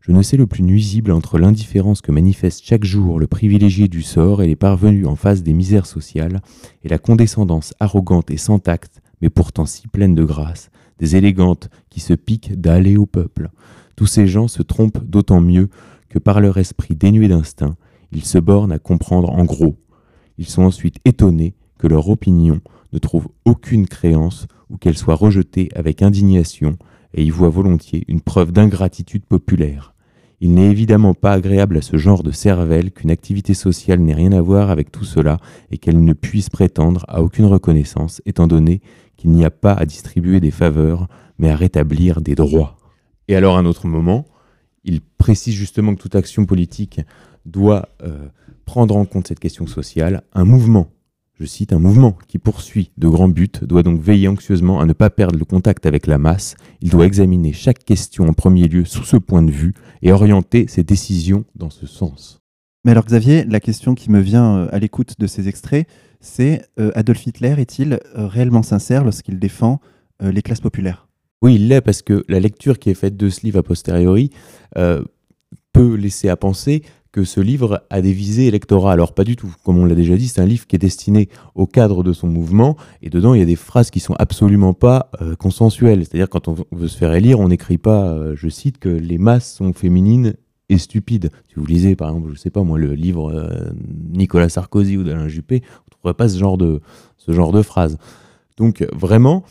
Je 0.00 0.12
ne 0.12 0.22
sais 0.22 0.36
le 0.36 0.46
plus 0.46 0.62
nuisible 0.62 1.10
entre 1.10 1.36
l'indifférence 1.36 2.00
que 2.00 2.12
manifeste 2.12 2.64
chaque 2.64 2.84
jour 2.84 3.18
le 3.18 3.26
privilégié 3.26 3.88
du 3.88 4.02
sort 4.02 4.40
et 4.40 4.46
les 4.46 4.56
parvenus 4.56 5.06
en 5.06 5.16
face 5.16 5.42
des 5.42 5.52
misères 5.52 5.86
sociales, 5.86 6.40
et 6.84 6.88
la 6.88 6.98
condescendance 6.98 7.74
arrogante 7.80 8.30
et 8.30 8.36
sans 8.36 8.60
tact, 8.60 9.02
mais 9.20 9.30
pourtant 9.30 9.66
si 9.66 9.88
pleine 9.88 10.14
de 10.14 10.24
grâce, 10.24 10.70
des 11.00 11.16
élégantes 11.16 11.70
qui 11.90 11.98
se 11.98 12.14
piquent 12.14 12.58
d'aller 12.58 12.96
au 12.96 13.04
peuple. 13.04 13.50
Tous 13.96 14.06
ces 14.06 14.28
gens 14.28 14.46
se 14.46 14.62
trompent 14.62 15.04
d'autant 15.04 15.40
mieux 15.40 15.68
que 16.08 16.20
par 16.20 16.40
leur 16.40 16.56
esprit 16.56 16.94
dénué 16.94 17.26
d'instinct, 17.28 17.76
ils 18.12 18.24
se 18.24 18.38
bornent 18.38 18.72
à 18.72 18.78
comprendre 18.78 19.30
en 19.30 19.44
gros. 19.44 19.76
Ils 20.38 20.48
sont 20.48 20.62
ensuite 20.62 20.96
étonnés 21.04 21.54
que 21.78 21.86
leur 21.86 22.08
opinion 22.08 22.60
ne 22.92 22.98
trouve 22.98 23.28
aucune 23.44 23.86
créance 23.86 24.46
ou 24.68 24.76
qu'elle 24.76 24.96
soit 24.96 25.14
rejetée 25.14 25.68
avec 25.74 26.02
indignation 26.02 26.76
et 27.14 27.24
y 27.24 27.30
voient 27.30 27.48
volontiers 27.48 28.04
une 28.08 28.20
preuve 28.20 28.52
d'ingratitude 28.52 29.24
populaire. 29.24 29.94
Il 30.42 30.54
n'est 30.54 30.70
évidemment 30.70 31.12
pas 31.12 31.32
agréable 31.32 31.76
à 31.76 31.82
ce 31.82 31.98
genre 31.98 32.22
de 32.22 32.30
cervelle 32.30 32.92
qu'une 32.92 33.10
activité 33.10 33.52
sociale 33.52 34.00
n'ait 34.00 34.14
rien 34.14 34.32
à 34.32 34.40
voir 34.40 34.70
avec 34.70 34.90
tout 34.90 35.04
cela 35.04 35.38
et 35.70 35.76
qu'elle 35.76 36.02
ne 36.02 36.14
puisse 36.14 36.48
prétendre 36.48 37.04
à 37.08 37.22
aucune 37.22 37.44
reconnaissance 37.44 38.22
étant 38.24 38.46
donné 38.46 38.80
qu'il 39.16 39.32
n'y 39.32 39.44
a 39.44 39.50
pas 39.50 39.74
à 39.74 39.84
distribuer 39.84 40.40
des 40.40 40.50
faveurs 40.50 41.08
mais 41.38 41.50
à 41.50 41.56
rétablir 41.56 42.22
des 42.22 42.34
droits. 42.34 42.76
Et 43.28 43.36
alors 43.36 43.58
un 43.58 43.66
autre 43.66 43.86
moment, 43.86 44.24
il 44.84 45.00
précise 45.00 45.54
justement 45.54 45.94
que 45.94 46.00
toute 46.00 46.14
action 46.14 46.46
politique 46.46 47.00
doit 47.46 47.88
euh, 48.02 48.28
prendre 48.64 48.96
en 48.96 49.04
compte 49.04 49.28
cette 49.28 49.40
question 49.40 49.66
sociale. 49.66 50.22
Un 50.32 50.44
mouvement, 50.44 50.88
je 51.38 51.44
cite, 51.44 51.72
un 51.72 51.78
mouvement 51.78 52.16
qui 52.28 52.38
poursuit 52.38 52.90
de 52.96 53.08
grands 53.08 53.28
buts 53.28 53.50
doit 53.62 53.82
donc 53.82 54.00
veiller 54.00 54.28
anxieusement 54.28 54.80
à 54.80 54.86
ne 54.86 54.92
pas 54.92 55.10
perdre 55.10 55.38
le 55.38 55.44
contact 55.44 55.86
avec 55.86 56.06
la 56.06 56.18
masse. 56.18 56.54
Il 56.80 56.90
doit 56.90 57.06
examiner 57.06 57.52
chaque 57.52 57.84
question 57.84 58.28
en 58.28 58.32
premier 58.32 58.68
lieu 58.68 58.84
sous 58.84 59.04
ce 59.04 59.16
point 59.16 59.42
de 59.42 59.50
vue 59.50 59.74
et 60.02 60.12
orienter 60.12 60.66
ses 60.68 60.84
décisions 60.84 61.44
dans 61.54 61.70
ce 61.70 61.86
sens. 61.86 62.40
Mais 62.84 62.92
alors 62.92 63.04
Xavier, 63.04 63.44
la 63.44 63.60
question 63.60 63.94
qui 63.94 64.10
me 64.10 64.20
vient 64.20 64.56
euh, 64.56 64.68
à 64.72 64.78
l'écoute 64.78 65.16
de 65.18 65.26
ces 65.26 65.48
extraits, 65.48 65.86
c'est 66.20 66.62
euh, 66.78 66.92
Adolf 66.94 67.26
Hitler 67.26 67.54
est-il 67.58 67.98
réellement 68.14 68.62
sincère 68.62 69.04
lorsqu'il 69.04 69.38
défend 69.38 69.80
les 70.22 70.42
classes 70.42 70.60
populaires? 70.60 71.08
Oui, 71.42 71.54
il 71.54 71.68
l'est 71.68 71.80
parce 71.80 72.02
que 72.02 72.24
la 72.28 72.40
lecture 72.40 72.78
qui 72.78 72.90
est 72.90 72.94
faite 72.94 73.16
de 73.16 73.28
ce 73.28 73.42
livre 73.42 73.58
a 73.58 73.62
posteriori 73.62 74.30
peut 75.72 75.94
laisser 75.94 76.28
à 76.28 76.36
penser 76.36 76.82
que 77.12 77.24
ce 77.24 77.40
livre 77.40 77.82
a 77.90 78.00
des 78.00 78.12
visées 78.12 78.46
électorales. 78.46 78.94
Alors 78.94 79.14
pas 79.14 79.24
du 79.24 79.36
tout. 79.36 79.52
Comme 79.64 79.78
on 79.78 79.84
l'a 79.84 79.94
déjà 79.94 80.16
dit, 80.16 80.28
c'est 80.28 80.40
un 80.40 80.46
livre 80.46 80.66
qui 80.66 80.76
est 80.76 80.80
destiné 80.80 81.28
au 81.54 81.66
cadre 81.66 82.02
de 82.02 82.12
son 82.12 82.28
mouvement. 82.28 82.76
Et 83.02 83.10
dedans, 83.10 83.34
il 83.34 83.40
y 83.40 83.42
a 83.42 83.46
des 83.46 83.56
phrases 83.56 83.90
qui 83.90 84.00
sont 84.00 84.14
absolument 84.18 84.74
pas 84.74 85.10
euh, 85.20 85.34
consensuelles. 85.34 86.04
C'est-à-dire 86.04 86.28
quand 86.28 86.48
on 86.48 86.56
veut 86.70 86.88
se 86.88 86.96
faire 86.96 87.12
élire, 87.12 87.40
on 87.40 87.48
n'écrit 87.48 87.78
pas, 87.78 88.10
euh, 88.10 88.34
je 88.36 88.48
cite, 88.48 88.78
que 88.78 88.88
les 88.88 89.18
masses 89.18 89.54
sont 89.54 89.72
féminines 89.72 90.34
et 90.68 90.78
stupides. 90.78 91.30
Si 91.48 91.54
vous 91.56 91.66
lisez, 91.66 91.96
par 91.96 92.10
exemple, 92.10 92.30
je 92.32 92.38
sais 92.38 92.50
pas 92.50 92.62
moi, 92.62 92.78
le 92.78 92.94
livre 92.94 93.32
euh, 93.32 93.70
Nicolas 94.12 94.48
Sarkozy 94.48 94.96
ou 94.96 95.02
d'Alain 95.02 95.26
Juppé, 95.26 95.60
vous 95.60 95.86
ne 95.86 95.90
trouverez 95.90 96.14
pas 96.14 96.28
ce 96.28 96.38
genre 96.38 96.58
de, 96.58 96.80
ce 97.16 97.32
genre 97.32 97.50
de 97.50 97.62
phrases. 97.62 97.98
Donc 98.56 98.86
vraiment, 98.92 99.42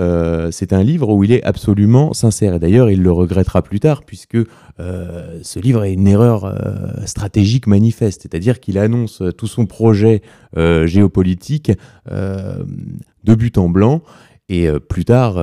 euh, 0.00 0.50
c'est 0.50 0.72
un 0.72 0.82
livre 0.82 1.12
où 1.12 1.22
il 1.22 1.30
est 1.30 1.42
absolument 1.44 2.12
sincère. 2.12 2.54
Et 2.54 2.58
d'ailleurs, 2.58 2.90
il 2.90 3.02
le 3.02 3.12
regrettera 3.12 3.62
plus 3.62 3.80
tard, 3.80 4.02
puisque 4.02 4.36
euh, 4.80 5.38
ce 5.42 5.58
livre 5.60 5.84
est 5.84 5.92
une 5.92 6.08
erreur 6.08 6.44
euh, 6.44 7.06
stratégique 7.06 7.66
manifeste. 7.66 8.22
C'est-à-dire 8.22 8.60
qu'il 8.60 8.78
annonce 8.78 9.22
tout 9.36 9.46
son 9.46 9.66
projet 9.66 10.22
géopolitique 10.56 11.72
de 12.10 13.34
but 13.34 13.58
en 13.58 13.68
blanc. 13.68 14.02
Et 14.50 14.68
plus 14.90 15.06
tard, 15.06 15.42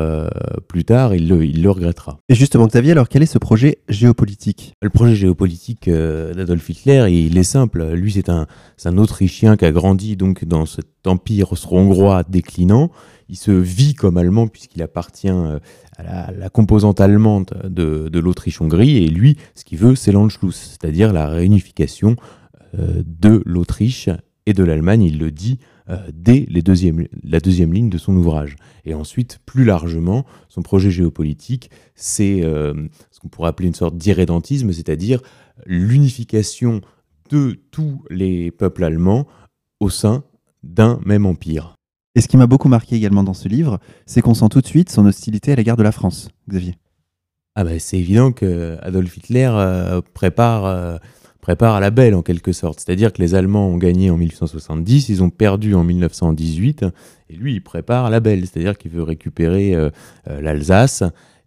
plus 0.68 0.86
tard 0.86 1.16
il, 1.16 1.28
le, 1.28 1.44
il 1.44 1.64
le 1.64 1.72
regrettera. 1.72 2.20
Et 2.30 2.36
justement, 2.36 2.68
Xavier, 2.68 2.92
alors 2.92 3.10
quel 3.10 3.24
est 3.24 3.26
ce 3.26 3.40
projet 3.40 3.80
géopolitique? 3.90 4.76
Le 4.80 4.92
projet 4.92 5.16
géopolitique 5.16 5.90
d'Adolf 5.90 6.70
Hitler, 6.70 7.08
il 7.10 7.36
est 7.36 7.44
simple. 7.44 7.84
Lui, 7.94 8.12
c'est 8.12 8.30
un, 8.30 8.46
un 8.86 8.98
Autrichien 9.00 9.58
qui 9.58 9.66
a 9.66 9.72
grandi 9.72 10.18
donc 10.18 10.46
dans 10.46 10.68
cet 10.68 10.86
empire 11.08 11.52
austro-hongrois 11.52 12.24
déclinant 12.30 12.92
il 13.32 13.38
se 13.38 13.52
vit 13.52 13.96
comme 13.96 14.18
allemand 14.18 14.48
puisqu'il 14.48 14.84
appartient 14.84 15.30
euh, 15.30 15.58
à 15.98 16.32
la, 16.32 16.50
composante 16.50 17.00
allemande 17.00 17.50
de, 17.64 18.20
l'Autriche-Hongrie 18.20 18.98
et 18.98 19.08
lui, 19.08 19.38
ce 19.56 19.64
qu'il 19.64 19.78
veut, 19.78 19.96
c'est 19.96 20.12
l'Anschluss, 20.12 20.56
c'est-à-dire 20.56 21.14
la 21.14 21.28
réunification 21.28 22.18
euh, 22.78 23.02
de 23.06 23.42
l'Autriche 23.46 24.10
et 24.46 24.54
de 24.54 24.64
l'Allemagne. 24.64 25.04
Il 25.04 25.18
le 25.18 25.32
dit 25.32 25.60
euh, 25.62 25.71
dès 26.14 26.46
les 26.48 26.62
la 27.24 27.40
deuxième 27.40 27.74
ligne 27.74 27.90
de 27.90 27.98
son 27.98 28.16
ouvrage. 28.16 28.56
Et 28.86 28.94
ensuite, 28.94 29.40
plus 29.46 29.66
largement, 29.66 30.26
son 30.48 30.62
projet 30.62 30.92
géopolitique, 30.92 31.70
c'est 31.96 32.42
ce 32.42 33.20
qu'on 33.20 33.28
pourrait 33.28 33.50
appeler 33.50 33.68
une 33.68 33.76
sorte 33.76 33.98
d'irrédentisme, 33.98 34.72
c'est-à-dire 34.72 35.22
l'unification 35.66 36.82
de 37.30 37.60
tous 37.72 38.04
les 38.10 38.52
peuples 38.52 38.84
allemands 38.84 39.28
au 39.80 39.90
sein 39.90 40.24
d'un 40.64 41.00
même 41.06 41.26
empire. 41.26 41.76
Et 42.16 42.22
ce 42.22 42.28
qui 42.28 42.38
m'a 42.38 42.48
beaucoup 42.48 42.68
marqué 42.68 42.96
également 42.96 43.24
dans 43.24 43.34
ce 43.34 43.48
livre, 43.48 43.80
c'est 44.06 44.22
qu'on 44.22 44.34
sent 44.34 44.50
tout 44.50 44.62
de 44.62 44.68
suite 44.68 44.90
son 44.90 45.06
hostilité 45.06 45.54
à 45.54 45.56
l'égard 45.56 45.78
de 45.78 45.84
la 45.84 45.92
France, 45.92 46.30
Xavier. 46.50 46.76
Ah 47.56 47.64
bah 47.64 47.80
c'est 47.80 47.98
évident 47.98 48.32
que 48.32 48.78
Adolf 48.82 49.18
Hitler 49.18 49.50
euh, 49.52 50.02
prépare, 50.14 50.66
euh, 50.66 50.98
prépare 51.42 51.80
la 51.80 51.90
belle 51.90 52.16
en 52.16 52.22
quelque 52.22 52.52
sorte. 52.52 52.80
C'est-à-dire 52.80 53.12
que 53.12 53.22
les 53.22 53.36
Allemands 53.36 53.68
ont 53.68 53.78
gagné 53.78 54.10
en 54.12 54.18
1870, 54.18 55.10
ils 55.10 55.24
ont 55.24 55.30
perdu 55.30 55.76
en 55.76 55.84
1918, 55.84 56.86
et 57.30 57.36
lui 57.36 57.54
il 57.56 57.62
prépare 57.62 58.10
la 58.10 58.20
belle, 58.20 58.42
c'est-à-dire 58.42 58.78
qu'il 58.78 58.92
veut 58.92 59.04
récupérer 59.04 59.76
euh, 59.76 59.90
l'Alsace 60.28 61.04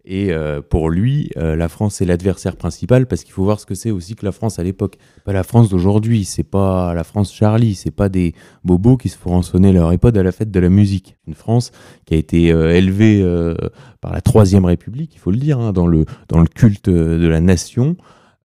et 0.07 0.31
euh, 0.31 0.61
pour 0.61 0.91
lui, 0.91 1.31
euh, 1.35 1.55
la 1.55 1.67
France 1.67 1.99
est 1.99 2.05
l'adversaire 2.05 2.55
principal 2.55 3.07
parce 3.07 3.23
qu'il 3.23 3.33
faut 3.33 3.43
voir 3.43 3.59
ce 3.59 3.65
que 3.65 3.73
c'est 3.73 3.89
aussi 3.89 4.15
que 4.15 4.23
la 4.23 4.31
France 4.31 4.59
à 4.59 4.63
l'époque. 4.63 4.97
Pas 5.25 5.33
la 5.33 5.41
France 5.41 5.69
d'aujourd'hui, 5.69 6.25
c'est 6.25 6.43
pas 6.43 6.93
la 6.93 7.03
France 7.03 7.33
Charlie, 7.33 7.73
c'est 7.73 7.91
pas 7.91 8.07
des 8.07 8.35
bobos 8.63 8.97
qui 8.97 9.09
se 9.09 9.17
font 9.17 9.31
rançonner 9.31 9.73
leur 9.73 9.91
iPod 9.91 10.15
à 10.15 10.21
la 10.21 10.31
fête 10.31 10.51
de 10.51 10.59
la 10.59 10.69
musique. 10.69 11.17
Une 11.27 11.33
France 11.33 11.71
qui 12.05 12.13
a 12.13 12.17
été 12.17 12.51
euh, 12.51 12.75
élevée 12.75 13.23
par 13.99 14.13
la 14.13 14.21
Troisième 14.21 14.65
République, 14.65 15.15
il 15.15 15.19
faut 15.19 15.31
le 15.31 15.37
dire, 15.37 15.59
hein, 15.59 15.73
dans, 15.73 15.87
le, 15.87 16.05
dans 16.27 16.39
le 16.39 16.47
culte 16.47 16.89
de 16.89 17.27
la 17.27 17.41
nation, 17.41 17.97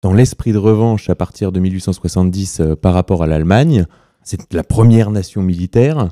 dans 0.02 0.14
l'esprit 0.14 0.52
de 0.52 0.58
revanche 0.58 1.10
à 1.10 1.16
partir 1.16 1.52
de 1.52 1.60
1870 1.60 2.62
par 2.82 2.94
rapport 2.94 3.24
à 3.24 3.28
l'Allemagne. 3.28 3.86
C'est 4.24 4.54
la 4.54 4.64
première 4.64 5.12
nation 5.12 5.42
militaire. 5.42 6.10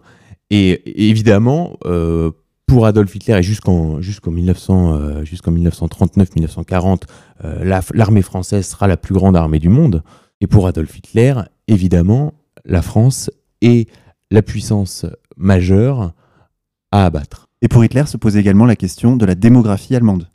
Et 0.50 1.10
évidemment, 1.10 1.78
pour 2.70 2.86
Adolf 2.86 3.14
Hitler 3.16 3.40
et 3.40 3.44
jusqu'en 3.44 4.00
jusqu'en 4.00 4.32
1900 4.32 5.24
jusqu'en 5.24 5.52
1939-1940, 5.52 7.02
euh, 7.44 7.82
l'armée 7.94 8.22
française 8.22 8.68
sera 8.68 8.88
la 8.88 8.96
plus 8.96 9.14
grande 9.14 9.36
armée 9.36 9.60
du 9.60 9.70
monde. 9.70 10.04
Et 10.40 10.48
pour 10.48 10.68
Adolf 10.68 10.96
Hitler, 10.98 11.34
évidemment, 11.68 12.34
la 12.66 12.82
France 12.82 13.32
est 13.62 13.90
la 14.30 14.42
puissance 14.42 15.06
majeure 15.36 16.14
à 16.92 17.06
abattre. 17.06 17.48
Et 17.62 17.68
pour 17.68 17.84
Hitler 17.84 18.06
se 18.06 18.18
pose 18.18 18.38
également 18.38 18.66
la 18.66 18.76
question 18.76 19.18
de 19.18 19.26
la 19.26 19.36
démographie 19.36 19.96
allemande. 19.96 20.30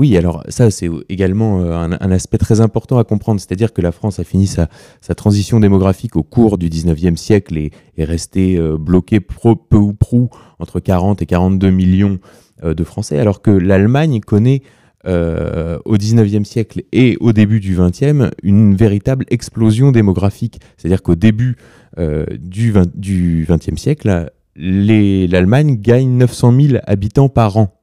Oui, 0.00 0.16
alors 0.16 0.42
ça, 0.48 0.70
c'est 0.70 0.88
également 1.10 1.60
euh, 1.60 1.74
un, 1.74 2.10
aspect 2.10 2.38
très 2.38 2.62
important 2.62 2.96
à 2.96 3.04
comprendre, 3.04 3.38
c'est-à-dire 3.38 3.74
que 3.74 3.82
la 3.82 3.92
France 3.92 4.18
a 4.18 4.24
fini 4.24 4.46
sa, 4.46 4.66
transition 5.14 5.60
démographique 5.60 6.16
au 6.16 6.22
cours 6.22 6.56
du 6.56 6.70
19e 6.70 7.16
siècle 7.16 7.58
et 7.58 7.70
est 7.98 8.04
restée 8.04 8.56
euh, 8.56 8.78
bloquée 8.78 9.20
peu 9.20 9.76
ou 9.76 9.92
prou 9.92 10.30
entre 10.58 10.80
40 10.80 11.20
et 11.20 11.26
42 11.26 11.68
millions 11.68 12.18
euh, 12.64 12.72
de 12.72 12.82
Français, 12.82 13.18
alors 13.18 13.42
que 13.42 13.50
l'Allemagne 13.50 14.20
connaît 14.20 14.62
au 15.04 15.96
19e 15.96 16.44
siècle 16.44 16.82
et 16.92 17.18
au 17.20 17.32
début 17.34 17.60
du 17.60 17.76
20e 17.76 18.30
une 18.42 18.74
véritable 18.74 19.26
explosion 19.28 19.92
démographique. 19.92 20.60
C'est-à-dire 20.78 21.02
qu'au 21.02 21.14
début 21.14 21.56
du, 21.96 22.70
20, 22.70 22.96
du 22.96 23.46
20e 23.46 23.78
siècle, 23.78 24.30
l'Allemagne 24.56 25.76
gagne 25.80 26.18
900 26.18 26.52
000 26.60 26.78
habitants 26.86 27.30
par 27.30 27.56
an. 27.56 27.79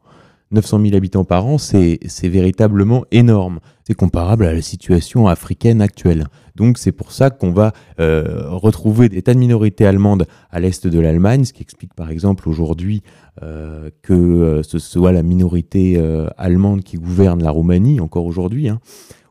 900 0.52 0.82
000 0.82 0.96
habitants 0.96 1.26
par 1.26 1.46
an, 1.46 1.58
c'est 1.58 2.00
véritablement 2.24 3.06
énorme. 3.12 3.60
C'est 3.84 3.96
comparable 3.96 4.46
à 4.46 4.54
la 4.54 4.62
situation 4.62 5.28
africaine 5.28 5.82
actuelle. 5.82 6.28
Donc 6.56 6.78
c'est 6.78 6.92
pour 6.92 7.12
ça 7.12 7.30
qu'on 7.30 7.52
va 7.52 7.74
euh, 8.00 8.50
retrouver 8.50 9.10
des 9.10 9.22
tas 9.22 9.34
de 9.34 9.40
minorités 9.40 9.86
allemandes 9.86 10.26
à 10.50 10.60
l'est 10.60 10.88
de 10.88 11.00
l'Allemagne, 11.00 11.46
ce 11.46 11.54
qui 11.54 11.62
explique 11.62 11.94
par 11.94 12.10
exemple 12.10 12.50
aujourd'hui 12.50 13.04
euh, 13.44 13.90
que 14.02 14.14
euh, 14.14 14.64
ce 14.64 14.80
soit 14.80 15.12
la 15.12 15.24
minorité 15.24 15.98
allemande 16.38 16.84
qui 16.84 16.98
gouverne 16.98 17.44
la 17.44 17.52
Roumanie, 17.52 18.00
encore 18.00 18.26
aujourd'hui, 18.26 18.70
hein, 18.70 18.80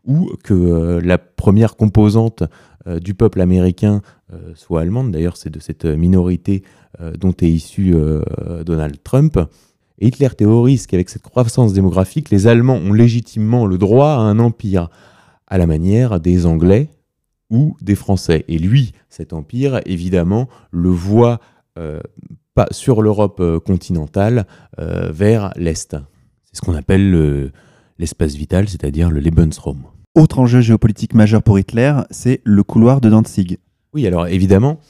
ou 0.05 0.31
que 0.45 1.01
la 1.03 1.19
première 1.19 1.77
composante 1.77 2.45
du 3.01 3.15
peuple 3.15 3.41
américain 3.41 4.03
soit 4.55 4.83
allemande. 4.83 5.11
D'ailleurs, 5.11 5.37
c'est 5.37 5.51
de 5.51 5.59
cette 5.59 5.85
minorité 5.85 6.63
dont 7.19 7.33
est 7.33 7.51
issu 7.51 7.97
Donald 8.65 9.03
Trump. 9.03 9.37
Hitler 10.01 10.29
théorise 10.37 10.87
qu'avec 10.87 11.09
cette 11.09 11.23
croissance 11.23 11.73
démographique, 11.73 12.31
les 12.31 12.47
Allemands 12.47 12.77
ont 12.77 12.93
légitimement 12.93 13.67
le 13.67 13.79
droit 13.79 14.11
à 14.11 14.19
un 14.19 14.39
empire, 14.39 14.91
à 15.47 15.59
la 15.59 15.67
manière 15.67 16.21
des 16.21 16.47
Anglais 16.47 16.91
ou 17.51 17.77
des 17.81 17.95
Français. 17.95 18.45
Et 18.49 18.59
lui, 18.59 18.93
cet 19.09 19.33
empire, 19.33 19.81
évidemment, 19.87 20.49
le 20.71 20.91
voit 20.91 21.41
euh, 21.79 22.01
pas 22.55 22.67
sur 22.71 23.03
l'Europe 23.03 23.39
euh, 23.41 23.61
continentale 23.61 24.47
euh, 24.79 25.11
vers 25.13 25.53
l'Est. 25.57 25.97
C'est 26.45 26.57
ce 26.57 26.61
qu'on 26.61 26.75
appelle 26.75 27.53
l'espace 27.99 28.35
vital, 28.35 28.69
c'est-à-dire 28.69 29.11
le 29.11 29.21
Lebensraum. 29.21 29.83
Autre 30.15 30.39
enjeu 30.39 30.61
géopolitique 30.61 31.15
majeur 31.15 31.43
pour 31.43 31.59
Hitler, 31.59 31.95
c'est 32.11 32.41
le 32.45 32.63
couloir 32.63 33.01
de 33.01 33.11
Danzig. 33.11 33.59
Oui, 33.93 34.07
alors 34.07 34.27
évidemment, 34.29 34.81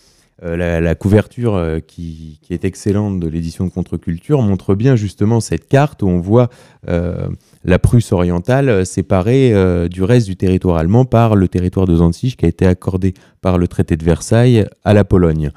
euh, 0.43 0.81
la, 0.81 0.95
couverture 0.95 1.55
euh, 1.55 1.79
qui, 1.81 2.41
est 2.51 2.67
excellente 2.67 3.21
de 3.21 3.27
l'édition 3.27 3.65
de 3.65 3.71
Contre-Culture 3.71 4.43
montre 4.43 4.75
bien 4.75 4.95
justement 4.95 5.41
cette 5.41 5.67
carte 5.67 6.03
où 6.03 6.09
on 6.09 6.21
voit 6.21 6.51
euh, 6.89 7.29
la 7.65 7.79
Prusse 7.79 8.13
orientale 8.13 8.85
séparée 8.85 9.55
du 9.89 10.03
reste 10.03 10.27
du 10.27 10.37
territoire 10.37 10.77
allemand 10.77 11.07
par 11.07 11.37
le 11.37 11.49
territoire 11.49 11.87
de 11.87 11.97
Danzig 11.97 12.37
qui 12.37 12.45
a 12.45 12.49
été 12.49 12.67
accordé 12.67 13.15
par 13.41 13.57
le 13.57 13.67
traité 13.67 13.97
de 13.97 14.05
Versailles 14.05 14.67
à 14.85 14.93
la 14.93 15.05
Pologne. 15.05 15.51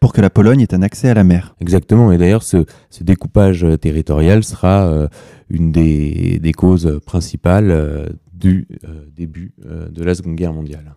Pour 0.00 0.12
que 0.12 0.20
la 0.20 0.30
Pologne 0.30 0.62
ait 0.62 0.74
un 0.74 0.82
accès 0.82 1.10
à 1.10 1.14
la 1.14 1.22
mer. 1.22 1.54
Exactement, 1.60 2.10
et 2.10 2.18
d'ailleurs 2.18 2.42
ce, 2.42 2.64
découpage 3.02 3.64
territorial 3.80 4.42
sera 4.42 5.08
une 5.48 5.70
des, 5.70 6.40
des, 6.40 6.52
causes 6.52 7.00
principales 7.06 8.10
du 8.32 8.66
début 9.14 9.54
de 9.64 10.02
la 10.02 10.14
Seconde 10.14 10.34
Guerre 10.34 10.54
mondiale. 10.54 10.96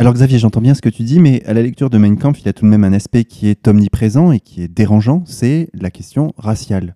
Alors 0.00 0.14
Xavier, 0.14 0.38
j'entends 0.38 0.60
bien 0.60 0.74
ce 0.74 0.80
que 0.80 0.88
tu 0.88 1.02
dis, 1.02 1.18
mais 1.18 1.44
à 1.44 1.52
la 1.52 1.60
lecture 1.60 1.90
de 1.90 1.98
Mein 1.98 2.16
Kampf, 2.16 2.40
il 2.40 2.46
y 2.46 2.48
a 2.48 2.52
tout 2.52 2.64
de 2.64 2.70
même 2.70 2.84
un 2.84 2.92
aspect 2.92 3.24
qui 3.24 3.48
est 3.48 3.66
omniprésent 3.66 4.30
et 4.30 4.38
qui 4.38 4.62
est 4.62 4.68
dérangeant, 4.68 5.24
c'est 5.26 5.70
la 5.74 5.90
question 5.90 6.32
raciale. 6.38 6.94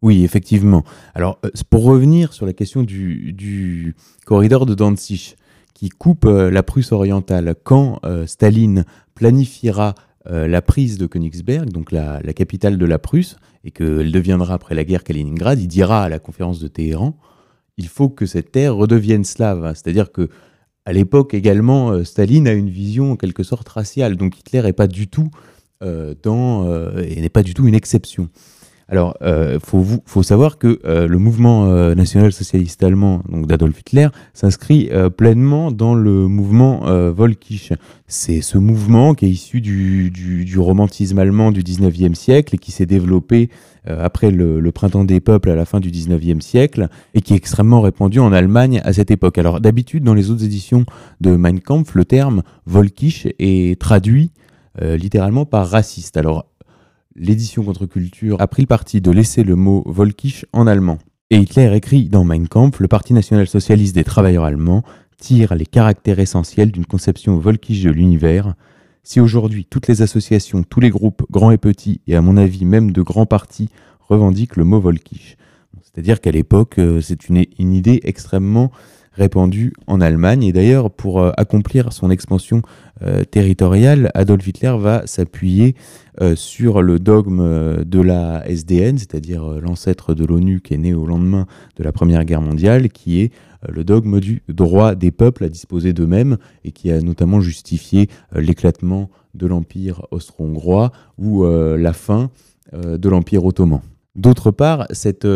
Oui, 0.00 0.22
effectivement. 0.22 0.84
Alors, 1.16 1.40
euh, 1.44 1.50
pour 1.70 1.82
revenir 1.82 2.32
sur 2.32 2.46
la 2.46 2.52
question 2.52 2.84
du, 2.84 3.96
corridor 4.26 4.64
de 4.64 4.76
Danzig, 4.76 5.34
qui 5.74 5.88
coupe 5.88 6.24
euh, 6.24 6.52
la 6.52 6.62
Prusse 6.62 6.92
orientale, 6.92 7.56
quand 7.64 7.98
euh, 8.04 8.26
Staline 8.26 8.84
planifiera 9.16 9.96
la 10.26 10.60
prise 10.60 10.98
de 10.98 11.06
Königsberg, 11.06 11.70
donc 11.70 11.90
la, 11.90 12.20
la 12.22 12.32
capitale 12.34 12.76
de 12.76 12.84
la 12.84 12.98
Prusse, 12.98 13.36
et 13.64 13.70
qu'elle 13.70 14.12
deviendra 14.12 14.52
après 14.52 14.74
la 14.74 14.84
guerre 14.84 15.02
Kaliningrad, 15.02 15.58
il 15.58 15.66
dira 15.66 16.04
à 16.04 16.08
la 16.10 16.18
conférence 16.18 16.60
de 16.60 16.68
Téhéran, 16.68 17.16
il 17.78 17.88
faut 17.88 18.10
que 18.10 18.26
cette 18.26 18.52
terre 18.52 18.76
redevienne 18.76 19.24
slave. 19.24 19.72
C'est-à-dire 19.74 20.12
que 20.12 20.28
à 20.84 20.92
l'époque 20.92 21.34
également, 21.34 21.90
euh, 21.90 22.04
Staline 22.04 22.48
a 22.48 22.52
une 22.52 22.70
vision 22.70 23.12
en 23.12 23.16
quelque 23.16 23.42
sorte 23.42 23.68
raciale. 23.68 24.16
Donc 24.16 24.38
Hitler 24.38 24.62
n'est 24.62 24.72
pas 24.72 24.86
du 24.86 25.08
tout 25.08 25.30
euh, 25.82 26.14
euh, 26.26 27.20
n'est 27.20 27.28
pas 27.28 27.42
du 27.42 27.54
tout 27.54 27.66
une 27.66 27.74
exception. 27.74 28.28
Alors, 28.90 29.16
il 29.22 29.58
faut, 29.60 30.22
savoir 30.22 30.58
que 30.58 30.80
le 30.84 31.16
mouvement 31.16 31.66
national-socialiste 31.94 32.82
allemand, 32.82 33.22
donc 33.28 33.46
d'Adolf 33.46 33.78
Hitler, 33.78 34.08
s'inscrit 34.34 34.90
pleinement 35.16 35.70
dans 35.70 35.94
le 35.94 36.26
mouvement 36.26 36.80
Volkisch. 37.12 37.72
C'est 38.08 38.40
ce 38.40 38.58
mouvement 38.58 39.14
qui 39.14 39.26
est 39.26 39.30
issu 39.30 39.60
du, 39.60 40.58
romantisme 40.58 41.18
allemand 41.18 41.52
du 41.52 41.62
19e 41.62 42.14
siècle 42.14 42.56
et 42.56 42.58
qui 42.58 42.72
s'est 42.72 42.86
développé 42.86 43.48
euh, 43.88 44.04
après 44.04 44.30
le, 44.30 44.72
printemps 44.72 45.04
des 45.04 45.20
peuples 45.20 45.50
à 45.50 45.54
la 45.54 45.64
fin 45.64 45.80
du 45.80 45.90
19e 45.90 46.40
siècle 46.40 46.88
et 47.14 47.20
qui 47.20 47.32
est 47.32 47.36
extrêmement 47.36 47.80
répandu 47.80 48.18
en 48.18 48.32
Allemagne 48.32 48.80
à 48.84 48.92
cette 48.92 49.10
époque. 49.10 49.38
Alors 49.38 49.60
d'habitude, 49.60 50.04
dans 50.04 50.14
les 50.14 50.30
autres 50.30 50.44
éditions 50.44 50.84
de 51.20 51.36
Mein 51.36 51.60
Kampf, 51.60 51.94
le 51.94 52.04
terme 52.04 52.42
Volkisch 52.66 53.26
est 53.38 53.80
traduit 53.80 54.32
euh, 54.82 54.96
littéralement 54.96 55.46
par 55.46 55.68
raciste. 55.68 56.16
Alors 56.16 56.46
l'édition 57.20 57.62
contre-culture 57.62 58.40
a 58.40 58.48
pris 58.48 58.62
le 58.62 58.66
parti 58.66 59.00
de 59.00 59.10
laisser 59.10 59.44
le 59.44 59.54
mot 59.54 59.82
Volkisch 59.86 60.46
en 60.52 60.66
allemand. 60.66 60.98
Et 61.28 61.36
Hitler 61.36 61.70
écrit 61.76 62.08
dans 62.08 62.24
Mein 62.24 62.48
Kampf, 62.48 62.80
le 62.80 62.88
Parti 62.88 63.12
national-socialiste 63.12 63.94
des 63.94 64.04
travailleurs 64.04 64.44
allemands 64.44 64.82
tire 65.18 65.54
les 65.54 65.66
caractères 65.66 66.18
essentiels 66.18 66.72
d'une 66.72 66.86
conception 66.86 67.36
volkisch 67.36 67.82
de 67.82 67.90
l'univers, 67.90 68.54
si 69.04 69.20
aujourd'hui 69.20 69.66
toutes 69.68 69.86
les 69.86 70.00
associations, 70.00 70.62
tous 70.62 70.80
les 70.80 70.88
groupes, 70.88 71.22
grands 71.30 71.50
et 71.50 71.58
petits, 71.58 72.00
et 72.06 72.16
à 72.16 72.22
mon 72.22 72.38
avis 72.38 72.64
même 72.64 72.90
de 72.90 73.02
grands 73.02 73.26
partis, 73.26 73.68
revendiquent 74.00 74.56
le 74.56 74.64
mot 74.64 74.80
Volkisch, 74.80 75.36
c'est-à-dire 75.82 76.20
qu'à 76.20 76.30
l'époque, 76.30 76.78
euh, 76.78 77.00
c'est 77.00 77.28
une, 77.28 77.44
idée 77.58 78.00
extrêmement 78.04 78.70
répandue 79.12 79.72
en 79.86 80.00
Allemagne. 80.00 80.44
Et 80.44 80.52
d'ailleurs, 80.52 80.90
pour 80.90 81.20
euh, 81.20 81.32
accomplir 81.36 81.92
son 81.92 82.10
expansion 82.10 82.62
euh, 83.02 83.24
territoriale, 83.24 84.10
Adolf 84.14 84.46
Hitler 84.46 84.74
va 84.78 85.06
s'appuyer 85.06 85.74
sur 86.34 86.82
le 86.82 86.98
dogme 86.98 87.82
de 87.82 88.00
la 88.02 88.46
SDN, 88.46 88.98
c'est-à-dire 88.98 89.42
l'ancêtre 89.58 90.12
de 90.12 90.26
l'ONU 90.26 90.60
qui 90.60 90.74
est 90.74 90.76
né 90.76 90.92
au 90.92 91.06
lendemain 91.06 91.46
de 91.76 91.82
la 91.82 91.92
Première 91.92 92.26
Guerre 92.26 92.42
mondiale, 92.42 92.90
qui 92.90 93.22
est 93.22 93.32
euh, 93.68 93.72
le 93.72 93.84
dogme 93.84 94.20
du 94.20 94.42
droit 94.48 94.94
des 94.94 95.10
peuples 95.10 95.44
à 95.44 95.48
disposer 95.48 95.92
d'eux-mêmes 95.92 96.38
et 96.64 96.72
qui 96.72 96.90
a 96.90 97.00
notamment 97.00 97.40
justifié 97.40 98.08
euh, 98.34 98.40
l'éclatement 98.40 99.10
de 99.34 99.46
l'Empire 99.46 100.06
austro-hongrois 100.10 100.92
ou 101.18 101.44
euh, 101.44 101.76
la 101.76 101.92
fin 101.92 102.30
de 102.72 103.08
l'Empire 103.08 103.44
ottoman. 103.44 103.80
D'autre 104.14 104.52
part, 104.52 104.86
cette, 104.90 105.26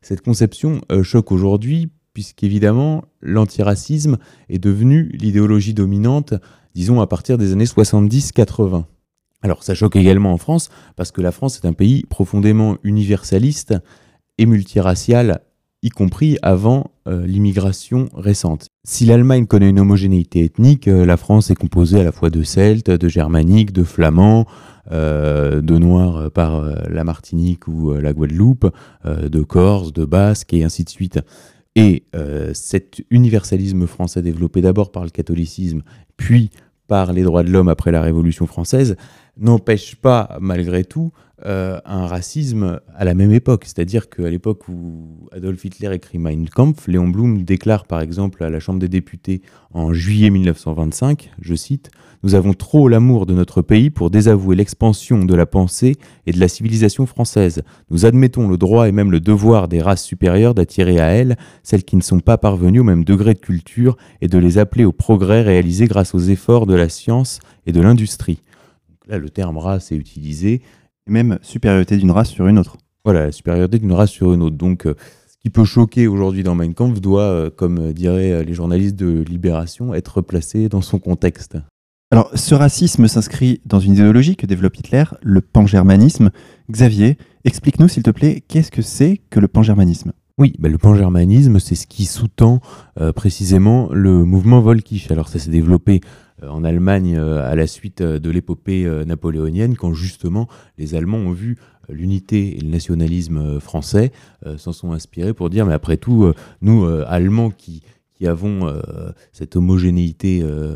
cette 0.00 0.22
conception 0.22 0.80
choque 1.02 1.32
aujourd'hui 1.32 1.90
puisqu'évidemment 2.18 3.04
l'antiracisme 3.22 4.16
est 4.48 4.58
devenu 4.58 5.08
l'idéologie 5.12 5.72
dominante, 5.72 6.34
disons, 6.74 7.00
à 7.00 7.06
partir 7.06 7.38
des 7.38 7.52
années 7.52 7.64
70-80. 7.64 8.86
Alors 9.40 9.62
ça 9.62 9.72
choque 9.76 9.94
également 9.94 10.32
en 10.32 10.36
France, 10.36 10.68
parce 10.96 11.12
que 11.12 11.20
la 11.20 11.30
France 11.30 11.60
est 11.62 11.66
un 11.68 11.74
pays 11.74 12.02
profondément 12.10 12.76
universaliste 12.82 13.76
et 14.36 14.46
multiracial 14.46 15.42
y 15.84 15.90
compris 15.90 16.38
avant 16.42 16.90
euh, 17.06 17.24
l'immigration 17.24 18.08
récente. 18.14 18.66
Si 18.84 19.06
l'Allemagne 19.06 19.46
connaît 19.46 19.70
une 19.70 19.78
homogénéité 19.78 20.44
ethnique, 20.44 20.88
euh, 20.88 21.06
la 21.06 21.16
France 21.16 21.50
est 21.50 21.54
composée 21.54 22.00
à 22.00 22.04
la 22.04 22.10
fois 22.10 22.30
de 22.30 22.42
Celtes, 22.42 22.90
de 22.90 23.08
Germaniques, 23.08 23.72
de 23.72 23.84
Flamands, 23.84 24.46
euh, 24.90 25.60
de 25.60 25.78
Noirs 25.78 26.32
par 26.32 26.64
la 26.88 27.04
Martinique 27.04 27.68
ou 27.68 27.92
la 27.92 28.12
Guadeloupe, 28.12 28.72
de 29.04 29.42
Corses, 29.42 29.92
de 29.92 30.04
Basques 30.04 30.52
et 30.54 30.64
ainsi 30.64 30.82
de 30.82 30.90
suite. 30.90 31.20
Et 31.78 32.02
cet 32.54 33.02
universalisme 33.10 33.86
français 33.86 34.22
développé 34.22 34.60
d'abord 34.60 34.90
par 34.90 35.04
le 35.04 35.10
catholicisme, 35.10 35.82
puis 36.16 36.50
par 36.88 37.12
les 37.12 37.22
droits 37.22 37.42
de 37.42 37.50
l'homme 37.50 37.68
après 37.68 37.92
la 37.92 38.00
Révolution 38.00 38.46
française, 38.46 38.96
n'empêche 39.38 39.96
pas, 39.96 40.36
malgré 40.40 40.84
tout, 40.84 41.12
euh, 41.46 41.78
un 41.84 42.08
racisme 42.08 42.80
à 42.96 43.04
la 43.04 43.14
même 43.14 43.32
époque. 43.32 43.62
C'est-à-dire 43.64 44.10
qu'à 44.10 44.28
l'époque 44.28 44.68
où 44.68 45.28
Adolf 45.30 45.64
Hitler 45.64 45.94
écrit 45.94 46.18
Mein 46.18 46.48
Kampf, 46.48 46.88
Léon 46.88 47.06
Blum 47.06 47.44
déclare 47.44 47.84
par 47.84 48.00
exemple 48.00 48.42
à 48.42 48.50
la 48.50 48.58
Chambre 48.58 48.80
des 48.80 48.88
députés 48.88 49.42
en 49.72 49.92
juillet 49.92 50.30
1925, 50.30 51.30
je 51.40 51.54
cite, 51.54 51.92
Nous 52.24 52.34
avons 52.34 52.54
trop 52.54 52.88
l'amour 52.88 53.24
de 53.24 53.34
notre 53.34 53.62
pays 53.62 53.90
pour 53.90 54.10
désavouer 54.10 54.56
l'expansion 54.56 55.24
de 55.24 55.34
la 55.36 55.46
pensée 55.46 55.94
et 56.26 56.32
de 56.32 56.40
la 56.40 56.48
civilisation 56.48 57.06
française. 57.06 57.62
Nous 57.92 58.04
admettons 58.04 58.48
le 58.48 58.56
droit 58.56 58.88
et 58.88 58.92
même 58.92 59.12
le 59.12 59.20
devoir 59.20 59.68
des 59.68 59.80
races 59.80 60.02
supérieures 60.02 60.54
d'attirer 60.54 60.98
à 60.98 61.10
elles 61.10 61.36
celles 61.62 61.84
qui 61.84 61.94
ne 61.94 62.02
sont 62.02 62.18
pas 62.18 62.38
parvenues 62.38 62.80
au 62.80 62.84
même 62.84 63.04
degré 63.04 63.34
de 63.34 63.38
culture 63.38 63.96
et 64.20 64.26
de 64.26 64.38
les 64.38 64.58
appeler 64.58 64.84
au 64.84 64.92
progrès 64.92 65.42
réalisé 65.42 65.86
grâce 65.86 66.16
aux 66.16 66.18
efforts 66.18 66.66
de 66.66 66.74
la 66.74 66.88
science 66.88 67.38
et 67.64 67.70
de 67.70 67.80
l'industrie. 67.80 68.40
Là, 69.08 69.18
le 69.18 69.30
terme 69.30 69.58
race 69.58 69.90
est 69.90 69.96
utilisé 69.96 70.62
Et 71.06 71.10
même 71.10 71.38
supériorité 71.42 71.96
d'une 71.96 72.10
race 72.10 72.28
sur 72.28 72.46
une 72.46 72.58
autre. 72.58 72.76
Voilà, 73.04 73.26
la 73.26 73.32
supériorité 73.32 73.78
d'une 73.78 73.92
race 73.92 74.10
sur 74.10 74.32
une 74.32 74.42
autre. 74.42 74.56
Donc, 74.56 74.86
euh, 74.86 74.94
ce 75.28 75.36
qui 75.40 75.50
peut 75.50 75.64
choquer 75.64 76.06
aujourd'hui 76.06 76.42
dans 76.42 76.54
Mein 76.54 76.74
Kampf 76.74 77.00
doit, 77.00 77.22
euh, 77.22 77.50
comme 77.50 77.92
diraient 77.92 78.44
les 78.44 78.54
journalistes 78.54 78.96
de 78.96 79.22
Libération, 79.22 79.94
être 79.94 80.20
placé 80.20 80.68
dans 80.68 80.82
son 80.82 80.98
contexte. 80.98 81.56
Alors, 82.10 82.30
ce 82.34 82.54
racisme 82.54 83.06
s'inscrit 83.06 83.60
dans 83.66 83.80
une 83.80 83.92
idéologie 83.92 84.36
que 84.36 84.46
développe 84.46 84.78
Hitler, 84.78 85.04
le 85.22 85.42
pangermanisme. 85.42 86.30
Xavier, 86.70 87.18
explique-nous 87.44 87.88
s'il 87.88 88.02
te 88.02 88.10
plaît, 88.10 88.42
qu'est-ce 88.48 88.70
que 88.70 88.80
c'est 88.80 89.20
que 89.28 89.40
le 89.40 89.48
pangermanisme? 89.48 90.12
Oui, 90.38 90.54
bah, 90.60 90.68
le 90.68 90.78
pangermanisme, 90.78 91.58
c'est 91.58 91.74
ce 91.74 91.88
qui 91.88 92.04
sous-tend 92.04 92.60
euh, 93.00 93.12
précisément 93.12 93.88
le 93.92 94.24
mouvement 94.24 94.60
Volkisch. 94.60 95.10
Alors 95.10 95.28
ça 95.28 95.40
s'est 95.40 95.50
développé 95.50 96.00
euh, 96.44 96.48
en 96.48 96.62
Allemagne 96.62 97.16
euh, 97.16 97.44
à 97.44 97.56
la 97.56 97.66
suite 97.66 98.02
de 98.02 98.30
l'épopée 98.30 98.88
napoléonienne, 99.04 99.76
quand 99.76 99.92
justement 99.92 100.46
les 100.78 100.94
Allemands 100.94 101.18
ont 101.18 101.32
vu 101.32 101.58
l'unité 101.88 102.56
et 102.56 102.60
le 102.60 102.68
nationalisme 102.68 103.60
français 103.60 104.12
s'en 104.58 104.72
sont 104.72 104.92
inspirés 104.92 105.32
pour 105.32 105.48
dire, 105.48 105.64
mais 105.64 105.72
après 105.72 105.96
tout, 105.96 106.32
nous, 106.60 106.84
Allemands 106.84 107.50
qui 107.50 107.82
qui 108.18 108.26
avons 108.26 108.66
euh, 108.66 108.80
cette 109.32 109.54
homogénéité, 109.54 110.40
euh, 110.42 110.74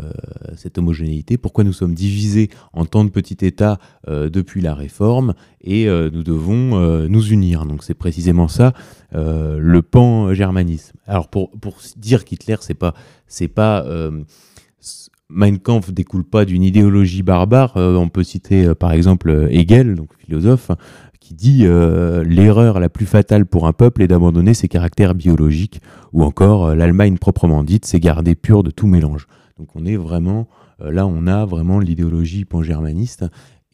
cette 0.57 0.79
homogénéité. 0.79 1.37
Pourquoi 1.37 1.65
nous 1.65 1.73
sommes 1.73 1.95
divisés 1.95 2.51
en 2.73 2.87
tant 2.87 3.05
de 3.05 3.11
petits 3.11 3.45
États 3.45 3.79
euh, 4.09 4.31
depuis 4.31 4.61
la 4.61 4.75
Réforme 4.75 5.35
et 5.61 5.87
nous 5.87 6.25
devons 6.25 7.07
nous 7.09 7.27
unir. 7.29 7.67
Donc 7.67 7.85
c'est 7.85 7.95
précisément 7.95 8.49
ça 8.49 8.73
le 9.13 9.81
pan-germanisme. 9.81 10.97
Alors 11.07 11.29
pour, 11.29 11.51
pour 11.53 11.77
dire 11.97 12.25
qu'Hitler 12.25 12.57
c'est 12.61 12.75
pas 12.75 12.95
c'est 13.29 13.47
pas 13.47 13.87
Mein 15.29 15.59
Kampf 15.59 15.93
découle 15.93 16.25
pas 16.25 16.45
d'une 16.45 16.65
idéologie 16.65 17.23
barbare. 17.23 17.77
on 17.77 18.09
peut 18.09 18.25
citer 18.25 18.75
par 18.75 18.91
exemple 18.91 19.49
Hegel, 19.51 19.95
donc 19.95 20.09
philosophe, 20.19 20.73
dit 21.33 21.67
euh, 21.67 22.23
l'erreur 22.25 22.79
la 22.79 22.89
plus 22.89 23.07
fatale 23.07 23.47
pour 23.47 23.67
un 23.67 23.73
peuple 23.73 24.03
est 24.03 24.09
d'abandonner 24.09 24.55
ses 24.55 24.69
caractères 24.69 25.15
biologiques, 25.15 25.81
ou 26.13 26.23
encore 26.23 26.67
euh, 26.67 26.75
l'Allemagne 26.75 27.19
proprement 27.19 27.65
dite, 27.65 27.85
c'est 27.85 28.01
garder 28.01 28.35
pure 28.35 28.63
de 28.63 28.71
tout 28.71 28.87
mélange. 28.87 29.27
Donc 29.59 29.75
on 29.75 29.85
est 29.85 29.97
vraiment, 29.97 30.49
euh, 30.81 30.93
là 30.93 31.07
on 31.07 31.27
a 31.27 31.45
vraiment 31.45 31.79
l'idéologie 31.79 32.45
pan-germaniste, 32.45 33.25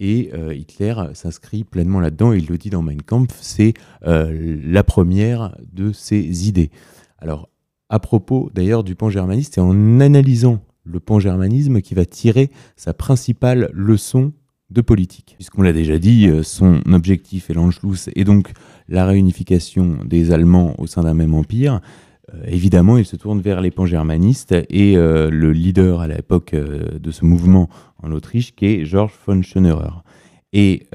et 0.01 0.31
Hitler 0.55 0.95
s'inscrit 1.15 1.65
pleinement 1.65 1.99
là-dedans, 1.99 2.33
il 2.33 2.47
le 2.47 2.57
dit 2.57 2.71
dans 2.71 2.83
Mein 2.83 3.03
Kampf, 3.03 3.37
c'est 3.41 3.75
la 4.01 4.85
première 4.85 5.57
de 5.73 5.91
ses 5.91 6.47
idées. 6.47 6.71
Alors, 7.19 7.49
à 7.89 7.99
propos 7.99 8.49
d'ailleurs 8.55 8.85
du 8.85 8.95
pan-germanisme, 8.95 9.51
c'est 9.53 9.61
en 9.61 9.99
analysant 9.99 10.61
le 10.85 11.01
pan-germanisme 11.01 11.81
qui 11.81 11.95
va 11.95 12.05
tirer 12.05 12.49
sa 12.77 12.95
principale 12.95 13.71
leçon 13.73 14.33
de 14.71 14.81
politique. 14.81 15.35
Puisqu'on 15.37 15.63
l'a 15.63 15.73
déjà 15.73 15.99
dit, 15.99 16.29
euh, 16.29 16.43
son 16.43 16.81
objectif 16.93 17.51
est 17.51 17.55
l'Anschluss 17.55 18.11
et 18.15 18.25
donc 18.25 18.53
la 18.89 19.07
réunification 19.07 19.99
des 20.05 20.33
Allemands 20.33 20.75
au 20.79 20.87
sein 20.87 21.03
d'un 21.03 21.15
même 21.15 21.35
empire. 21.35 21.81
Euh, 22.35 22.43
évidemment, 22.47 22.99
il 22.99 23.07
se 23.07 23.17
tourne 23.17 23.41
vers 23.41 23.61
les 23.63 23.71
pan-germanistes 23.71 24.55
et 24.69 24.97
euh, 24.97 25.31
le 25.31 25.53
leader 25.53 26.01
à 26.01 26.09
l'époque 26.09 26.55
de 26.55 27.11
ce 27.11 27.25
mouvement 27.25 27.69
en 28.03 28.13
Autriche, 28.13 28.55
qui 28.55 28.67
est 28.67 28.85
Georges 28.85 29.19
von 29.27 29.43
Schönerer. 29.43 30.03
Et 30.55 30.87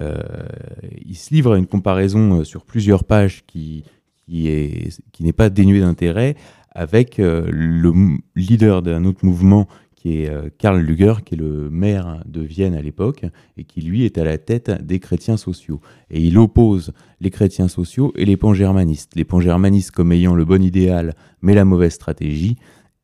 il 1.05 1.15
se 1.15 1.31
livre 1.31 1.53
à 1.53 1.59
une 1.59 1.67
comparaison 1.67 2.43
sur 2.43 2.65
plusieurs 2.65 3.03
pages 3.03 3.43
qui, 3.45 3.83
qui 4.27 4.91
n'est 5.19 5.31
pas 5.31 5.51
dénuée 5.51 5.81
d'intérêt 5.81 6.35
avec 6.71 7.17
le 7.19 8.17
leader 8.35 8.81
d'un 8.81 9.05
autre 9.05 9.23
mouvement 9.23 9.67
qui 10.03 10.23
est 10.23 10.29
euh, 10.29 10.49
Karl 10.57 10.81
Luger, 10.81 11.13
qui 11.25 11.35
est 11.35 11.37
le 11.37 11.69
maire 11.69 12.21
de 12.25 12.41
Vienne 12.41 12.75
à 12.75 12.81
l'époque, 12.81 13.23
et 13.55 13.63
qui 13.63 13.79
lui 13.79 14.03
est 14.03 14.17
à 14.17 14.25
la 14.25 14.37
tête 14.37 14.69
des 14.85 14.99
chrétiens 14.99 15.37
sociaux. 15.37 15.79
Et 16.11 16.21
il 16.21 16.37
oppose 16.37 16.91
les 17.21 17.29
chrétiens 17.29 17.69
sociaux 17.69 18.11
et 18.17 18.25
les 18.25 18.35
pangermanistes. 18.35 19.15
Les 19.15 19.23
pangermanistes 19.23 19.91
comme 19.91 20.11
ayant 20.11 20.35
le 20.35 20.43
bon 20.43 20.61
idéal, 20.61 21.15
mais 21.41 21.53
la 21.53 21.63
mauvaise 21.63 21.93
stratégie, 21.93 22.57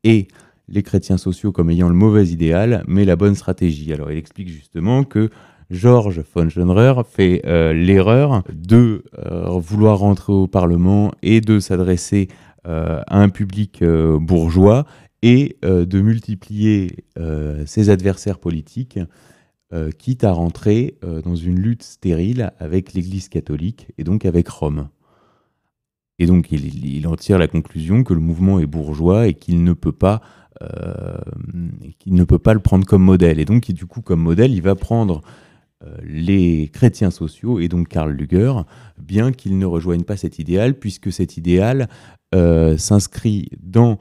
et 0.04 0.28
les 0.68 0.82
chrétiens 0.82 1.16
sociaux 1.16 1.52
comme 1.52 1.70
ayant 1.70 1.88
le 1.88 1.94
mauvais 1.94 2.26
idéal, 2.26 2.84
mais 2.86 3.06
la 3.06 3.16
bonne 3.16 3.34
stratégie. 3.34 3.90
Alors 3.94 4.12
il 4.12 4.18
explique 4.18 4.50
justement 4.50 5.02
que 5.02 5.30
Georges 5.70 6.22
von 6.34 6.50
Schönrer 6.50 7.00
fait 7.10 7.40
euh, 7.46 7.72
l'erreur 7.72 8.42
de 8.52 9.04
euh, 9.18 9.48
vouloir 9.58 10.00
rentrer 10.00 10.34
au 10.34 10.48
Parlement 10.48 11.12
et 11.22 11.40
de 11.40 11.60
s'adresser 11.60 12.28
à 12.62 13.18
un 13.18 13.30
public 13.30 13.82
bourgeois 13.82 14.84
et 15.22 15.58
euh, 15.64 15.84
de 15.84 16.00
multiplier 16.00 17.04
euh, 17.18 17.64
ses 17.66 17.90
adversaires 17.90 18.38
politiques, 18.38 18.98
euh, 19.72 19.90
quitte 19.90 20.24
à 20.24 20.32
rentrer 20.32 20.96
dans 21.24 21.36
une 21.36 21.60
lutte 21.60 21.84
stérile 21.84 22.52
avec 22.58 22.92
l'Église 22.92 23.28
catholique 23.28 23.88
et 23.98 24.04
donc 24.04 24.24
avec 24.24 24.48
Rome. 24.48 24.88
Et 26.18 26.26
donc 26.26 26.50
il, 26.50 27.06
en 27.06 27.16
tire 27.16 27.38
la 27.38 27.46
conclusion 27.46 28.02
que 28.02 28.12
le 28.12 28.20
mouvement 28.20 28.58
est 28.58 28.66
bourgeois 28.66 29.28
et 29.28 29.34
qu'il 29.34 29.62
ne 29.62 29.72
peut 29.72 29.92
pas 29.92 30.20
ne 32.04 32.24
peut 32.24 32.38
pas 32.38 32.52
le 32.52 32.60
prendre 32.60 32.84
comme 32.84 33.02
modèle. 33.02 33.40
Et 33.40 33.46
donc 33.46 33.70
du 33.70 33.86
coup 33.86 34.02
comme 34.02 34.20
modèle, 34.20 34.52
il 34.52 34.60
va 34.60 34.74
prendre 34.74 35.22
les 36.02 36.68
chrétiens 36.68 37.10
sociaux 37.10 37.60
et 37.60 37.68
donc 37.68 37.88
Karl 37.88 38.10
Luger, 38.10 38.52
bien 39.00 39.32
qu'il 39.32 39.56
ne 39.56 39.64
rejoigne 39.64 40.02
pas 40.02 40.18
cet 40.18 40.38
idéal, 40.38 40.74
puisque 40.74 41.10
cet 41.10 41.38
idéal 41.38 41.88
s'inscrit 42.76 43.48
dans 43.62 43.98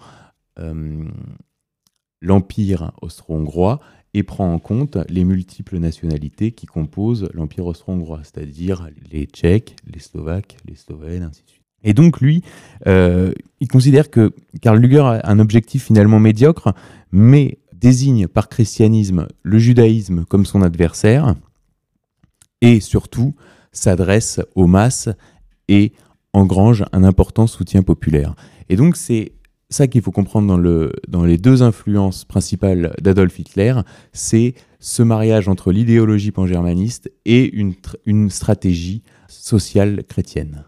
l'Empire 2.21 2.91
austro-hongrois 3.01 3.79
et 4.13 4.23
prend 4.23 4.53
en 4.53 4.59
compte 4.59 4.97
les 5.07 5.23
multiples 5.23 5.77
nationalités 5.77 6.51
qui 6.51 6.65
composent 6.65 7.29
l'Empire 7.33 7.65
austro-hongrois, 7.65 8.21
c'est-à-dire 8.23 8.89
les 9.11 9.25
Tchèques, 9.25 9.75
les 9.85 9.99
Slovaques, 9.99 10.57
les 10.67 10.75
Slovènes, 10.75 11.23
ainsi 11.23 11.43
de 11.43 11.49
suite. 11.49 11.63
Et 11.83 11.93
donc 11.93 12.19
lui, 12.19 12.43
euh, 12.87 13.31
il 13.59 13.67
considère 13.67 14.09
que 14.09 14.33
Karl 14.61 14.79
Luger 14.79 14.99
a 14.99 15.29
un 15.29 15.39
objectif 15.39 15.85
finalement 15.85 16.19
médiocre, 16.19 16.73
mais 17.11 17.59
désigne 17.73 18.27
par 18.27 18.49
christianisme 18.49 19.27
le 19.43 19.59
judaïsme 19.59 20.25
comme 20.25 20.45
son 20.45 20.61
adversaire, 20.61 21.35
et 22.61 22.79
surtout 22.81 23.35
s'adresse 23.71 24.41
aux 24.55 24.67
masses 24.67 25.09
et 25.67 25.93
engrange 26.33 26.83
un 26.91 27.03
important 27.03 27.47
soutien 27.47 27.83
populaire. 27.83 28.35
Et 28.67 28.75
donc 28.75 28.97
c'est 28.97 29.31
ça 29.71 29.87
qu'il 29.87 30.01
faut 30.01 30.11
comprendre 30.11 30.47
dans, 30.47 30.57
le, 30.57 30.91
dans 31.07 31.23
les 31.23 31.37
deux 31.37 31.61
influences 31.61 32.25
principales 32.25 32.95
d'Adolf 33.01 33.37
Hitler, 33.37 33.75
c'est 34.13 34.55
ce 34.79 35.03
mariage 35.03 35.47
entre 35.47 35.71
l'idéologie 35.71 36.31
pangermaniste 36.31 37.11
et 37.25 37.53
une, 37.55 37.73
une 38.07 38.31
stratégie 38.31 39.03
sociale 39.27 40.03
chrétienne. 40.07 40.65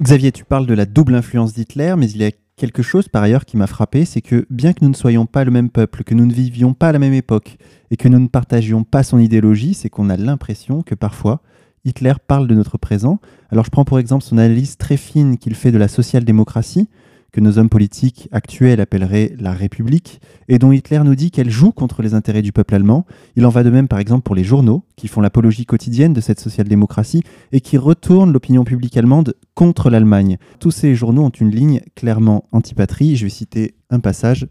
Xavier, 0.00 0.32
tu 0.32 0.44
parles 0.44 0.66
de 0.66 0.74
la 0.74 0.86
double 0.86 1.14
influence 1.14 1.52
d'Hitler, 1.52 1.94
mais 1.98 2.10
il 2.10 2.18
y 2.18 2.24
a 2.24 2.30
quelque 2.56 2.82
chose 2.82 3.08
par 3.08 3.22
ailleurs 3.22 3.44
qui 3.44 3.58
m'a 3.58 3.66
frappé, 3.66 4.06
c'est 4.06 4.22
que 4.22 4.46
bien 4.48 4.72
que 4.72 4.78
nous 4.82 4.88
ne 4.88 4.94
soyons 4.94 5.26
pas 5.26 5.44
le 5.44 5.50
même 5.50 5.68
peuple, 5.68 6.02
que 6.02 6.14
nous 6.14 6.24
ne 6.24 6.32
vivions 6.32 6.72
pas 6.72 6.88
à 6.88 6.92
la 6.92 6.98
même 6.98 7.12
époque, 7.12 7.58
et 7.90 7.98
que 7.98 8.08
nous 8.08 8.18
ne 8.18 8.28
partagions 8.28 8.84
pas 8.84 9.02
son 9.02 9.18
idéologie, 9.18 9.74
c'est 9.74 9.90
qu'on 9.90 10.08
a 10.08 10.16
l'impression 10.16 10.82
que 10.82 10.94
parfois, 10.94 11.42
Hitler 11.86 12.14
parle 12.26 12.48
de 12.48 12.54
notre 12.54 12.78
présent. 12.78 13.20
Alors 13.48 13.64
je 13.64 13.70
prends 13.70 13.84
pour 13.84 14.00
exemple 14.00 14.24
son 14.24 14.38
analyse 14.38 14.76
très 14.76 14.96
fine 14.96 15.38
qu'il 15.38 15.54
fait 15.54 15.70
de 15.70 15.78
la 15.78 15.86
social-démocratie, 15.88 16.88
que 17.32 17.40
nos 17.40 17.58
hommes 17.58 17.68
politiques 17.68 18.28
actuels 18.32 18.80
appelleraient 18.80 19.34
la 19.38 19.52
République, 19.52 20.20
et 20.48 20.58
dont 20.58 20.72
Hitler 20.72 21.00
nous 21.04 21.14
dit 21.14 21.30
qu'elle 21.30 21.50
joue 21.50 21.70
contre 21.70 22.02
les 22.02 22.14
intérêts 22.14 22.42
du 22.42 22.50
peuple 22.50 22.74
allemand. 22.74 23.06
Il 23.36 23.46
en 23.46 23.50
va 23.50 23.62
de 23.62 23.70
même 23.70 23.86
par 23.86 24.00
exemple 24.00 24.22
pour 24.22 24.34
les 24.34 24.42
journaux, 24.42 24.84
qui 24.96 25.06
font 25.06 25.20
l'apologie 25.20 25.64
quotidienne 25.64 26.12
de 26.12 26.20
cette 26.20 26.40
social-démocratie 26.40 27.22
et 27.52 27.60
qui 27.60 27.78
retournent 27.78 28.32
l'opinion 28.32 28.64
publique 28.64 28.96
allemande 28.96 29.34
contre 29.54 29.88
l'Allemagne. 29.88 30.38
Tous 30.58 30.72
ces 30.72 30.96
journaux 30.96 31.24
ont 31.24 31.30
une 31.30 31.50
ligne 31.50 31.82
clairement 31.94 32.48
antipatrie. 32.50 33.16
Je 33.16 33.24
vais 33.24 33.30
citer 33.30 33.76
un 33.90 34.00
passage. 34.00 34.48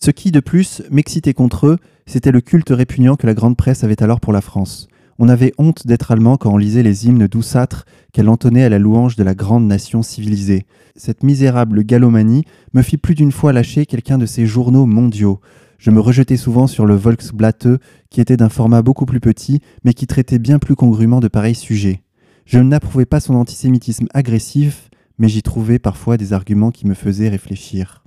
Ce 0.00 0.10
qui, 0.10 0.30
de 0.30 0.40
plus, 0.40 0.82
m'excitait 0.90 1.34
contre 1.34 1.66
eux, 1.66 1.78
c'était 2.06 2.32
le 2.32 2.40
culte 2.40 2.70
répugnant 2.70 3.16
que 3.16 3.26
la 3.26 3.34
grande 3.34 3.56
presse 3.56 3.84
avait 3.84 4.02
alors 4.02 4.20
pour 4.20 4.32
la 4.32 4.40
France. 4.40 4.88
On 5.20 5.28
avait 5.28 5.52
honte 5.58 5.84
d'être 5.84 6.12
allemand 6.12 6.36
quand 6.36 6.52
on 6.52 6.58
lisait 6.58 6.84
les 6.84 7.06
hymnes 7.06 7.26
douceâtres 7.26 7.86
qu'elle 8.12 8.28
entonnait 8.28 8.62
à 8.62 8.68
la 8.68 8.78
louange 8.78 9.16
de 9.16 9.24
la 9.24 9.34
grande 9.34 9.66
nation 9.66 10.02
civilisée. 10.02 10.64
Cette 10.94 11.24
misérable 11.24 11.82
galomanie 11.82 12.44
me 12.72 12.82
fit 12.82 12.98
plus 12.98 13.16
d'une 13.16 13.32
fois 13.32 13.52
lâcher 13.52 13.84
quelqu'un 13.84 14.16
de 14.16 14.26
ces 14.26 14.46
journaux 14.46 14.86
mondiaux. 14.86 15.40
Je 15.78 15.90
me 15.90 15.98
rejetais 15.98 16.36
souvent 16.36 16.68
sur 16.68 16.86
le 16.86 16.94
Volksblatte, 16.94 17.66
qui 18.10 18.20
était 18.20 18.36
d'un 18.36 18.48
format 18.48 18.82
beaucoup 18.82 19.06
plus 19.06 19.18
petit, 19.18 19.60
mais 19.82 19.92
qui 19.92 20.06
traitait 20.06 20.38
bien 20.38 20.60
plus 20.60 20.76
congrument 20.76 21.18
de 21.18 21.28
pareils 21.28 21.56
sujets. 21.56 22.02
Je 22.46 22.60
n'approuvais 22.60 23.06
pas 23.06 23.18
son 23.18 23.34
antisémitisme 23.34 24.06
agressif, 24.14 24.88
mais 25.18 25.28
j'y 25.28 25.42
trouvais 25.42 25.80
parfois 25.80 26.16
des 26.16 26.32
arguments 26.32 26.70
qui 26.70 26.86
me 26.86 26.94
faisaient 26.94 27.28
réfléchir. 27.28 28.04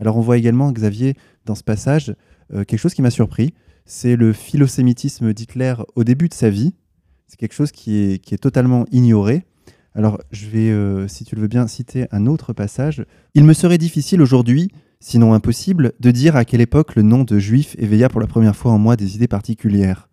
Alors 0.00 0.16
on 0.16 0.22
voit 0.22 0.38
également, 0.38 0.72
Xavier, 0.72 1.14
dans 1.44 1.54
ce 1.54 1.62
passage, 1.62 2.14
euh, 2.54 2.64
quelque 2.64 2.80
chose 2.80 2.94
qui 2.94 3.02
m'a 3.02 3.10
surpris, 3.10 3.52
c'est 3.88 4.16
le 4.16 4.34
philosémitisme 4.34 5.32
d'Hitler 5.32 5.74
au 5.96 6.04
début 6.04 6.28
de 6.28 6.34
sa 6.34 6.50
vie. 6.50 6.74
C'est 7.26 7.38
quelque 7.38 7.54
chose 7.54 7.72
qui 7.72 7.96
est, 7.96 8.38
totalement 8.40 8.84
ignoré. 8.92 9.44
Alors, 9.94 10.20
je 10.30 10.46
vais, 10.46 10.70
euh, 10.70 11.08
si 11.08 11.24
tu 11.24 11.34
le 11.34 11.40
veux 11.42 11.48
bien, 11.48 11.66
citer 11.66 12.06
un 12.12 12.26
autre 12.26 12.52
passage. 12.52 13.04
Il 13.34 13.44
me 13.44 13.54
serait 13.54 13.78
difficile 13.78 14.20
aujourd'hui, 14.20 14.70
sinon 15.00 15.32
impossible, 15.32 15.94
de 16.00 16.10
dire 16.10 16.36
à 16.36 16.44
quelle 16.44 16.60
époque 16.60 16.94
le 16.96 17.02
nom 17.02 17.24
de 17.24 17.38
juif 17.38 17.74
éveilla 17.78 18.10
pour 18.10 18.20
la 18.20 18.26
première 18.26 18.54
fois 18.54 18.72
en 18.72 18.78
moi 18.78 18.94
des 18.96 19.16
idées 19.16 19.26
particulières. 19.26 20.08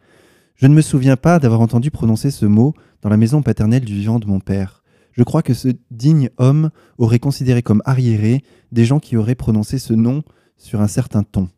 Je 0.55 0.67
ne 0.67 0.73
me 0.73 0.81
souviens 0.81 1.17
pas 1.17 1.37
d'avoir 1.39 1.59
entendu 1.59 1.91
prononcer 1.91 2.31
ce 2.31 2.45
mot 2.45 2.73
dans 3.01 3.09
la 3.09 3.17
maison 3.17 3.41
paternelle 3.41 3.83
du 3.83 3.93
vivant 3.93 4.19
de 4.19 4.25
mon 4.25 4.39
père. 4.39 4.83
Je 5.11 5.23
crois 5.23 5.43
que 5.43 5.53
ce 5.53 5.67
digne 5.91 6.29
homme 6.37 6.69
aurait 6.97 7.19
considéré 7.19 7.61
comme 7.61 7.81
arriérés 7.83 8.41
des 8.71 8.85
gens 8.85 8.99
qui 8.99 9.17
auraient 9.17 9.35
prononcé 9.35 9.79
ce 9.79 9.93
nom 9.93 10.23
sur 10.57 10.79
un 10.79 10.87
certain 10.87 11.23
ton. 11.23 11.49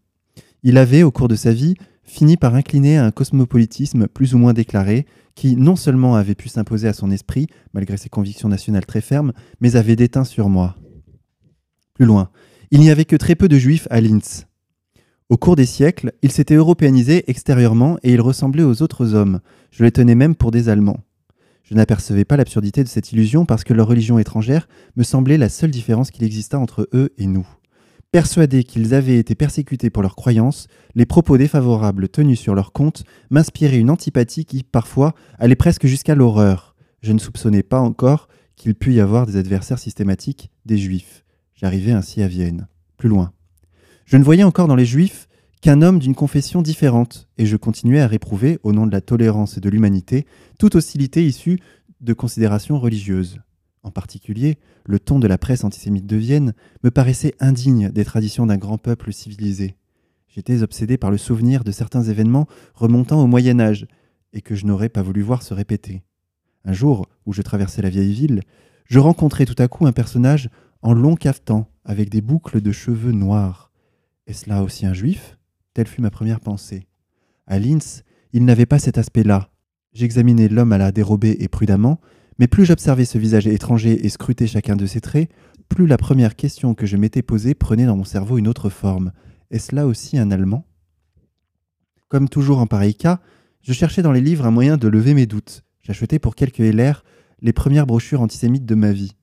Il 0.63 0.80
avait, 0.80 1.03
au 1.03 1.12
cours 1.12 1.27
de 1.27 1.36
sa 1.36 1.53
vie, 1.53 1.75
fini 2.08 2.38
par 2.38 2.56
incliner 2.56 2.98
à 2.98 3.06
un 3.06 3.12
cosmopolitisme 3.12 4.08
plus 4.08 4.34
ou 4.34 4.39
moins 4.39 4.54
déclaré, 4.54 5.06
qui 5.36 5.56
non 5.56 5.76
seulement 5.76 6.15
avait 6.15 6.34
pu 6.34 6.50
s'imposer 6.50 6.88
à 6.88 6.93
son 6.93 7.12
esprit, 7.12 7.48
malgré 7.74 7.98
ses 7.98 8.10
convictions 8.10 8.50
nationales 8.50 8.86
très 8.86 9.02
fermes, 9.02 9.34
mais 9.62 9.76
avait 9.76 9.96
déteint 9.96 10.24
sur 10.24 10.50
moi. 10.50 10.76
Plus 11.93 12.06
loin, 12.06 12.30
il 12.72 12.80
n'y 12.80 12.89
avait 12.89 13.06
que 13.06 13.15
très 13.15 13.36
peu 13.36 13.48
de 13.48 13.58
juifs 13.58 13.88
à 13.91 14.02
Linz. 14.02 14.48
Au 15.30 15.38
cours 15.38 15.58
des 15.58 15.65
siècles, 15.65 16.13
il 16.22 16.32
s'était 16.32 16.56
européanisé 16.56 17.30
extérieurement 17.30 17.98
et 18.02 18.13
il 18.13 18.22
ressemblait 18.22 18.63
aux 18.63 18.82
autres 18.82 19.13
hommes. 19.13 19.41
Je 19.72 19.84
les 19.84 19.91
tenais 19.91 20.15
même 20.15 20.36
pour 20.36 20.52
des 20.52 20.70
Allemands. 20.70 21.04
Je 21.63 21.76
n'apercevais 21.76 22.24
pas 22.24 22.38
l'absurdité 22.38 22.82
de 22.82 22.88
cette 22.88 23.12
illusion 23.12 23.46
parce 23.46 23.65
que 23.65 23.74
leur 23.74 23.88
religion 23.88 24.20
étrangère 24.20 24.70
me 24.96 25.04
semblait 25.04 25.38
la 25.38 25.50
seule 25.50 25.72
différence 25.72 26.12
qu'il 26.12 26.24
existât 26.24 26.58
entre 26.58 26.88
eux 26.93 27.13
et 27.17 27.28
nous. 27.28 27.46
Persuadés 28.12 28.63
qu'ils 28.63 28.93
avaient 28.93 29.17
été 29.17 29.36
persécutés 29.36 29.89
pour 29.89 30.02
leurs 30.02 30.15
croyances, 30.15 30.67
les 30.96 31.06
propos 31.06 31.38
défavorables 31.38 32.08
tenus 32.08 32.39
sur 32.39 32.56
leur 32.56 32.72
compte 32.72 33.04
m'inspiraient 33.30 33.80
une 33.80 33.89
antipathie 33.89 34.46
qui, 34.46 34.63
parfois, 34.63 35.13
allait 35.39 35.58
presque 35.58 35.88
jusqu'à 35.88 36.15
l'horreur. 36.15 36.76
Je 37.02 37.12
ne 37.12 37.20
soupçonnais 37.20 37.63
pas 37.63 37.82
encore 37.82 38.30
qu'il 38.56 38.76
pût 38.76 38.93
y 38.93 39.02
avoir 39.02 39.26
des 39.26 39.36
adversaires 39.36 39.78
systématiques 39.78 40.50
des 40.65 40.78
Juifs. 40.78 41.26
J'arrivais 41.54 41.91
ainsi 41.91 42.22
à 42.22 42.30
Vienne. 42.30 42.67
Plus 42.98 43.10
loin. 43.10 43.34
Je 44.06 44.15
ne 44.15 44.24
voyais 44.24 44.43
encore 44.43 44.67
dans 44.67 44.76
les 44.76 44.86
Juifs 44.86 45.28
qu'un 45.62 45.82
homme 45.82 46.00
d'une 46.00 46.15
confession 46.15 46.62
différente, 46.62 47.28
et 47.38 47.46
je 47.46 47.58
continuais 47.58 48.00
à 48.00 48.08
réprouver, 48.08 48.58
au 48.63 48.72
nom 48.72 48.88
de 48.88 48.91
la 48.91 49.02
tolérance 49.02 49.58
et 49.58 49.62
de 49.62 49.70
l'humanité, 49.70 50.26
toute 50.60 50.76
hostilité 50.76 51.26
issue 51.26 51.60
de 52.00 52.13
considérations 52.13 52.80
religieuses. 52.80 53.39
En 53.88 53.91
particulier, 53.91 54.58
le 54.86 55.00
ton 55.00 55.17
de 55.17 55.28
la 55.28 55.38
presse 55.38 55.63
antisémite 55.63 56.06
de 56.06 56.17
Vienne 56.17 56.54
me 56.84 56.91
paraissait 56.91 57.34
indigne 57.39 57.89
des 57.89 58.04
traditions 58.04 58.45
d'un 58.45 58.58
grand 58.58 58.78
peuple 58.78 59.13
civilisé. 59.13 59.78
J'étais 60.28 60.62
obsédé 60.62 60.97
par 60.97 61.10
le 61.10 61.17
souvenir 61.17 61.63
de 61.63 61.71
certains 61.71 62.04
événements 62.04 62.47
remontant 62.73 63.23
au 63.23 63.28
Moyen 63.28 63.62
Âge, 63.62 63.88
et 64.34 64.41
que 64.41 64.56
je 64.56 64.65
n'aurais 64.65 64.89
pas 64.89 65.04
voulu 65.04 65.21
voir 65.21 65.41
se 65.41 65.54
répéter. 65.54 66.04
Un 66.65 66.73
jour, 66.73 67.08
où 67.26 67.32
je 67.32 67.41
traversais 67.41 67.82
la 67.82 67.89
vieille 67.89 68.12
ville, 68.12 68.41
je 68.84 69.00
rencontrai 69.00 69.45
tout 69.45 69.56
à 69.58 69.69
coup 69.69 69.88
un 69.88 69.93
personnage 69.93 70.50
en 70.82 70.93
long 70.93 71.15
cafetan, 71.15 71.71
avec 71.86 72.10
des 72.10 72.19
boucles 72.19 72.60
de 72.60 72.73
cheveux 72.73 73.13
noirs. 73.13 73.71
Est-ce 74.28 74.50
là 74.50 74.63
aussi 74.63 74.86
un 74.86 74.93
juif? 74.93 75.38
Telle 75.73 75.88
fut 75.88 76.02
ma 76.02 76.12
première 76.12 76.41
pensée. 76.41 76.88
À 77.45 77.58
Linz, 77.58 78.04
il 78.34 78.43
n'avait 78.43 78.65
pas 78.65 78.80
cet 78.80 78.97
aspect-là. 78.97 79.50
J'examinai 79.93 80.50
l'homme 80.50 80.73
à 80.73 80.78
la 80.78 80.91
dérobée 80.91 81.38
et 81.39 81.47
prudemment, 81.47 82.02
mais 82.39 82.47
plus 82.47 82.65
j'observais 82.65 83.06
ce 83.06 83.17
visage 83.17 83.47
étranger 83.47 84.06
et 84.06 84.10
scrutais 84.10 84.47
chacun 84.47 84.76
de 84.76 84.86
ses 84.86 85.02
traits, 85.02 85.30
plus 85.69 85.88
la 85.88 85.97
première 85.97 86.36
question 86.36 86.73
que 86.76 86.86
je 86.86 86.97
m'étais 86.97 87.21
posée 87.21 87.54
prenait 87.54 87.86
dans 87.86 87.97
mon 87.97 88.04
cerveau 88.04 88.38
une 88.38 88.47
autre 88.47 88.69
forme. 88.69 89.12
Est-ce 89.52 89.76
là 89.76 89.88
aussi 89.88 90.17
un 90.17 90.32
Allemand? 90.32 90.65
Comme 92.08 92.30
toujours 92.30 92.60
en 92.60 92.67
pareil 92.67 92.95
cas, 92.95 93.19
je 93.62 93.73
cherchais 93.73 94.02
dans 94.02 94.12
les 94.12 94.21
livres 94.21 94.45
un 94.45 94.52
moyen 94.52 94.78
de 94.78 94.88
lever 94.88 95.13
mes 95.13 95.26
doutes. 95.26 95.63
J'achetais 95.82 96.19
pour 96.19 96.36
quelques 96.36 96.60
LR 96.60 97.04
les 97.41 97.54
premières 97.54 97.86
brochures 97.86 98.21
antisémites 98.21 98.65
de 98.65 98.76
ma 98.76 98.91
vie. 98.91 99.13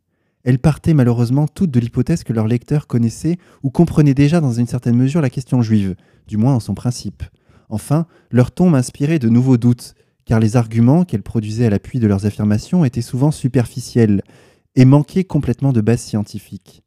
Elles 0.44 0.58
partaient 0.58 0.92
malheureusement 0.92 1.48
toutes 1.48 1.70
de 1.70 1.80
l'hypothèse 1.80 2.24
que 2.24 2.34
leurs 2.34 2.46
lecteurs 2.46 2.86
connaissaient 2.86 3.38
ou 3.62 3.70
comprenaient 3.70 4.14
déjà 4.14 4.40
dans 4.40 4.52
une 4.52 4.66
certaine 4.66 4.96
mesure 4.96 5.22
la 5.22 5.30
question 5.30 5.62
juive, 5.62 5.96
du 6.26 6.36
moins 6.36 6.54
en 6.54 6.60
son 6.60 6.74
principe. 6.74 7.22
Enfin, 7.70 8.06
leur 8.30 8.50
ton 8.50 8.68
m'inspirait 8.68 9.18
de 9.18 9.30
nouveaux 9.30 9.56
doutes, 9.56 9.94
car 10.24 10.40
les 10.40 10.56
arguments 10.56 11.04
qu'elles 11.04 11.22
produisaient 11.22 11.66
à 11.66 11.70
l'appui 11.70 11.98
de 11.98 12.06
leurs 12.06 12.26
affirmations 12.26 12.84
étaient 12.84 13.02
souvent 13.02 13.30
superficiels 13.30 14.22
et 14.74 14.84
manquaient 14.84 15.24
complètement 15.24 15.72
de 15.72 15.80
base 15.80 16.00
scientifique. 16.00 16.82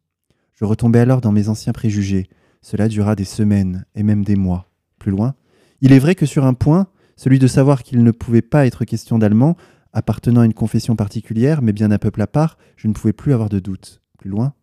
Je 0.55 0.65
retombais 0.65 0.99
alors 0.99 1.21
dans 1.21 1.31
mes 1.31 1.49
anciens 1.49 1.73
préjugés. 1.73 2.29
Cela 2.61 2.87
dura 2.87 3.15
des 3.15 3.25
semaines 3.25 3.85
et 3.95 4.03
même 4.03 4.25
des 4.25 4.35
mois. 4.35 4.71
Plus 4.97 5.11
loin, 5.11 5.35
il 5.81 5.93
est 5.93 5.99
vrai 5.99 6.15
que 6.15 6.25
sur 6.25 6.45
un 6.45 6.55
point, 6.55 6.87
celui 7.15 7.39
de 7.39 7.47
savoir 7.47 7.83
qu'il 7.83 8.03
ne 8.03 8.11
pouvait 8.11 8.41
pas 8.41 8.65
être 8.65 8.83
question 8.83 9.19
d'allemand, 9.19 9.55
appartenant 9.93 10.41
à 10.41 10.45
une 10.45 10.53
confession 10.53 10.95
particulière, 10.95 11.61
mais 11.61 11.73
bien 11.73 11.91
un 11.91 11.97
peuple 11.97 12.21
à 12.21 12.27
part, 12.27 12.57
je 12.75 12.87
ne 12.87 12.93
pouvais 12.93 13.13
plus 13.13 13.33
avoir 13.33 13.49
de 13.49 13.59
doute. 13.59 14.01
Plus 14.17 14.29
loin. 14.29 14.53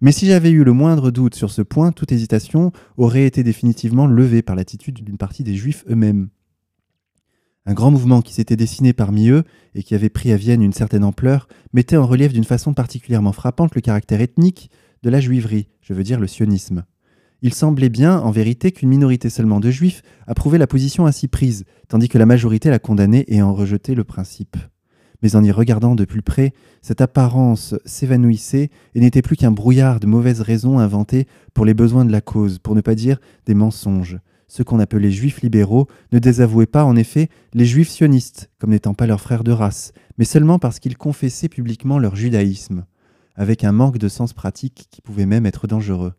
Mais 0.00 0.12
si 0.12 0.26
j'avais 0.26 0.50
eu 0.50 0.64
le 0.64 0.72
moindre 0.72 1.10
doute 1.10 1.34
sur 1.34 1.50
ce 1.50 1.62
point, 1.62 1.92
toute 1.92 2.12
hésitation 2.12 2.72
aurait 2.96 3.26
été 3.26 3.42
définitivement 3.42 4.06
levée 4.06 4.42
par 4.42 4.56
l'attitude 4.56 5.04
d'une 5.04 5.18
partie 5.18 5.44
des 5.44 5.54
Juifs 5.54 5.84
eux-mêmes. 5.90 6.30
Un 7.66 7.74
grand 7.74 7.90
mouvement 7.90 8.22
qui 8.22 8.32
s'était 8.32 8.56
dessiné 8.56 8.92
parmi 8.92 9.28
eux 9.28 9.44
et 9.74 9.82
qui 9.82 9.94
avait 9.94 10.08
pris 10.08 10.32
à 10.32 10.36
Vienne 10.36 10.62
une 10.62 10.72
certaine 10.72 11.04
ampleur 11.04 11.46
mettait 11.72 11.96
en 11.96 12.06
relief 12.06 12.32
d'une 12.32 12.44
façon 12.44 12.72
particulièrement 12.72 13.32
frappante 13.32 13.74
le 13.74 13.82
caractère 13.82 14.20
ethnique 14.20 14.70
de 15.02 15.10
la 15.10 15.20
juiverie, 15.20 15.68
je 15.82 15.92
veux 15.92 16.02
dire 16.02 16.20
le 16.20 16.26
sionisme. 16.26 16.84
Il 17.42 17.54
semblait 17.54 17.88
bien, 17.88 18.18
en 18.18 18.30
vérité, 18.30 18.70
qu'une 18.70 18.90
minorité 18.90 19.30
seulement 19.30 19.60
de 19.60 19.70
juifs 19.70 20.02
approuvait 20.26 20.58
la 20.58 20.66
position 20.66 21.06
ainsi 21.06 21.26
prise, 21.26 21.64
tandis 21.88 22.08
que 22.08 22.18
la 22.18 22.26
majorité 22.26 22.68
la 22.70 22.78
condamnait 22.78 23.24
et 23.28 23.40
en 23.40 23.54
rejetait 23.54 23.94
le 23.94 24.04
principe. 24.04 24.56
Mais 25.22 25.36
en 25.36 25.44
y 25.44 25.50
regardant 25.50 25.94
de 25.94 26.04
plus 26.04 26.22
près, 26.22 26.52
cette 26.82 27.00
apparence 27.00 27.74
s'évanouissait 27.84 28.70
et 28.94 29.00
n'était 29.00 29.22
plus 29.22 29.36
qu'un 29.36 29.50
brouillard 29.52 30.00
de 30.00 30.06
mauvaises 30.06 30.40
raisons 30.40 30.78
inventées 30.78 31.26
pour 31.54 31.64
les 31.64 31.74
besoins 31.74 32.04
de 32.04 32.12
la 32.12 32.20
cause, 32.20 32.58
pour 32.58 32.74
ne 32.74 32.80
pas 32.80 32.94
dire 32.94 33.20
des 33.46 33.54
mensonges, 33.54 34.18
ceux 34.50 34.64
qu'on 34.64 34.80
appelait 34.80 35.12
juifs 35.12 35.42
libéraux 35.42 35.86
ne 36.10 36.18
désavouaient 36.18 36.66
pas 36.66 36.84
en 36.84 36.96
effet 36.96 37.28
les 37.54 37.64
juifs 37.64 37.88
sionistes 37.88 38.50
comme 38.58 38.70
n'étant 38.70 38.94
pas 38.94 39.06
leurs 39.06 39.20
frères 39.20 39.44
de 39.44 39.52
race, 39.52 39.92
mais 40.18 40.24
seulement 40.24 40.58
parce 40.58 40.80
qu'ils 40.80 40.98
confessaient 40.98 41.48
publiquement 41.48 42.00
leur 42.00 42.16
judaïsme, 42.16 42.84
avec 43.36 43.62
un 43.62 43.70
manque 43.70 43.98
de 43.98 44.08
sens 44.08 44.32
pratique 44.32 44.88
qui 44.90 45.02
pouvait 45.02 45.24
même 45.24 45.46
être 45.46 45.68
dangereux. 45.68 46.14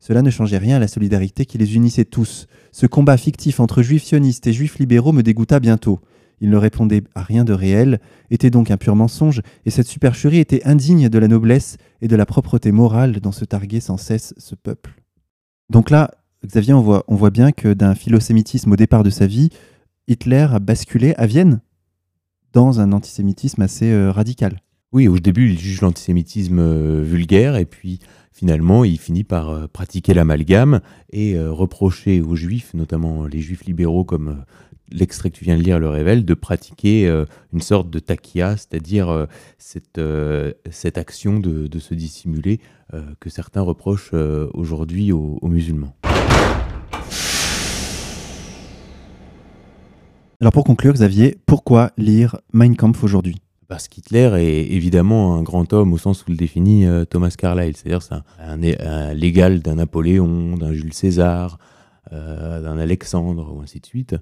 Cela 0.00 0.22
ne 0.22 0.30
changeait 0.30 0.58
rien 0.58 0.76
à 0.76 0.80
la 0.80 0.88
solidarité 0.88 1.46
qui 1.46 1.56
les 1.56 1.76
unissait 1.76 2.04
tous. 2.04 2.48
Ce 2.72 2.86
combat 2.86 3.16
fictif 3.16 3.60
entre 3.60 3.82
juifs 3.82 4.02
sionistes 4.02 4.48
et 4.48 4.52
juifs 4.52 4.80
libéraux 4.80 5.12
me 5.12 5.22
dégoûta 5.22 5.60
bientôt. 5.60 6.00
Il 6.40 6.50
ne 6.50 6.56
répondait 6.56 7.04
à 7.14 7.22
rien 7.22 7.44
de 7.44 7.52
réel, 7.52 8.00
était 8.30 8.50
donc 8.50 8.72
un 8.72 8.76
pur 8.76 8.96
mensonge, 8.96 9.40
et 9.66 9.70
cette 9.70 9.86
supercherie 9.86 10.38
était 10.38 10.64
indigne 10.64 11.08
de 11.08 11.18
la 11.18 11.28
noblesse 11.28 11.76
et 12.00 12.08
de 12.08 12.16
la 12.16 12.26
propreté 12.26 12.72
morale 12.72 13.20
dont 13.20 13.32
se 13.32 13.44
targuait 13.44 13.80
sans 13.80 13.98
cesse 13.98 14.34
ce 14.36 14.56
peuple. 14.56 15.00
Donc 15.70 15.90
là, 15.90 16.10
Xavier, 16.46 16.72
on 16.72 16.80
voit, 16.80 17.04
on 17.08 17.16
bien 17.30 17.50
que 17.50 17.72
d'un 17.72 17.94
philosémitisme 17.94 18.72
au 18.72 18.76
départ 18.76 19.02
de 19.02 19.10
sa 19.10 19.26
vie, 19.26 19.50
Hitler 20.06 20.46
a 20.50 20.60
basculé 20.60 21.14
à 21.16 21.26
Vienne 21.26 21.60
dans 22.52 22.80
un 22.80 22.92
antisémitisme 22.92 23.62
assez 23.62 23.90
euh, 23.90 24.10
radical. 24.10 24.60
Oui, 24.92 25.08
au 25.08 25.18
début, 25.18 25.50
il 25.50 25.58
juge 25.58 25.80
l'antisémitisme 25.80 26.60
euh, 26.60 27.02
vulgaire 27.02 27.56
et 27.56 27.66
puis 27.66 27.98
finalement, 28.32 28.84
il 28.84 28.98
finit 28.98 29.24
par 29.24 29.50
euh, 29.50 29.66
pratiquer 29.66 30.14
l'amalgame 30.14 30.80
et 31.12 31.38
reprocher 31.38 32.20
aux 32.20 32.36
juifs, 32.36 32.72
notamment 32.72 33.26
les 33.26 33.40
juifs 33.40 33.64
libéraux 33.64 34.04
comme 34.04 34.44
l'extrait 34.90 35.30
que 35.30 35.36
tu 35.36 35.44
viens 35.44 35.56
de 35.56 35.62
lire 35.62 35.78
le 35.78 35.88
révèle, 35.88 36.24
de 36.24 36.34
pratiquer 36.34 37.06
une 37.52 37.60
sorte 37.60 37.90
de 37.90 37.98
takia, 37.98 38.56
c'est-à-dire 38.56 39.26
cette, 39.58 40.00
cette 40.70 40.98
action 40.98 41.40
de, 41.40 41.78
se 41.78 41.94
dissimuler 41.94 42.60
que 43.20 43.30
certains 43.30 43.62
reprochent 43.62 44.14
aujourd'hui 44.54 45.12
aux 45.12 45.38
musulmans. 45.42 45.94
Alors 50.40 50.52
pour 50.52 50.62
conclure, 50.62 50.92
Xavier, 50.92 51.36
pourquoi 51.46 51.90
lire 51.96 52.36
Mein 52.52 52.76
Kampf 52.76 53.02
aujourd'hui? 53.02 53.42
Parce 53.66 53.88
qu'Hitler 53.88 54.30
est 54.36 54.72
évidemment 54.72 55.34
un 55.34 55.42
grand 55.42 55.72
homme 55.72 55.92
au 55.92 55.98
sens 55.98 56.24
où 56.24 56.30
le 56.30 56.36
définit 56.36 56.86
euh, 56.86 57.04
Thomas 57.04 57.34
Carlyle, 57.36 57.76
c'est-à-dire 57.76 58.02
c'est 58.02 58.14
un, 58.38 59.14
légal 59.14 59.58
d'un 59.62 59.74
Napoléon, 59.74 60.56
d'un 60.56 60.72
Jules 60.72 60.94
César, 60.94 61.58
euh, 62.12 62.62
d'un 62.62 62.78
Alexandre, 62.78 63.52
ou 63.52 63.62
ainsi 63.62 63.80
de 63.80 63.86
suite. 63.86 64.14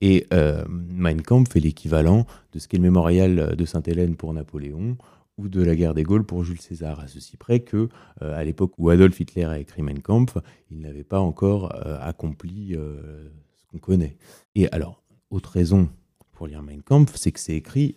Et 0.00 0.26
euh, 0.32 0.64
Mein 0.68 1.22
Kampf 1.22 1.56
est 1.56 1.60
l'équivalent 1.60 2.26
de 2.52 2.58
ce 2.58 2.68
qu'est 2.68 2.78
le 2.78 2.82
mémorial 2.82 3.54
de 3.56 3.64
Sainte-Hélène 3.64 4.16
pour 4.16 4.32
Napoléon 4.32 4.96
ou 5.36 5.48
de 5.48 5.62
la 5.62 5.74
guerre 5.74 5.94
des 5.94 6.02
Gaules 6.02 6.24
pour 6.24 6.44
Jules 6.44 6.60
César, 6.60 7.00
à 7.00 7.08
ceci 7.08 7.36
près 7.36 7.60
que, 7.60 7.88
à 8.20 8.44
l'époque 8.44 8.72
où 8.76 8.90
Adolf 8.90 9.18
Hitler 9.18 9.44
a 9.44 9.58
écrit 9.58 9.80
Mein 9.80 10.00
Kampf, 10.02 10.36
il 10.70 10.80
n'avait 10.80 11.04
pas 11.04 11.20
encore 11.20 11.74
accompli 12.02 12.74
ce 12.74 13.66
qu'on 13.70 13.78
connaît. 13.78 14.18
Et 14.54 14.70
alors, 14.70 15.02
autre 15.30 15.50
raison 15.50 15.88
pour 16.32 16.46
lire 16.46 16.62
Mein 16.62 16.82
Kampf, 16.82 17.16
c'est 17.16 17.32
que 17.32 17.40
c'est 17.40 17.56
écrit 17.56 17.96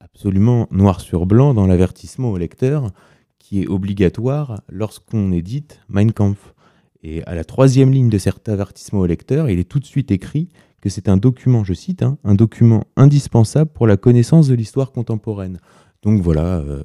absolument 0.00 0.66
noir 0.70 1.00
sur 1.00 1.26
blanc 1.26 1.54
dans 1.54 1.66
l'avertissement 1.66 2.30
au 2.30 2.38
lecteur 2.38 2.90
qui 3.38 3.62
est 3.62 3.68
obligatoire 3.68 4.62
lorsqu'on 4.68 5.32
édite 5.32 5.80
Mein 5.88 6.12
Kampf. 6.12 6.54
Et 7.02 7.22
à 7.24 7.34
la 7.34 7.44
troisième 7.44 7.92
ligne 7.92 8.08
de 8.08 8.18
cet 8.18 8.48
avertissement 8.48 9.00
au 9.00 9.06
lecteur, 9.06 9.50
il 9.50 9.58
est 9.58 9.68
tout 9.68 9.78
de 9.78 9.84
suite 9.84 10.10
écrit 10.10 10.48
que 10.84 10.90
c'est 10.90 11.08
un 11.08 11.16
document, 11.16 11.64
je 11.64 11.72
cite, 11.72 12.02
hein, 12.02 12.18
un 12.24 12.34
document 12.34 12.84
indispensable 12.96 13.70
pour 13.72 13.86
la 13.86 13.96
connaissance 13.96 14.48
de 14.48 14.54
l'histoire 14.54 14.92
contemporaine. 14.92 15.58
Donc 16.02 16.20
voilà, 16.20 16.58
euh, 16.58 16.82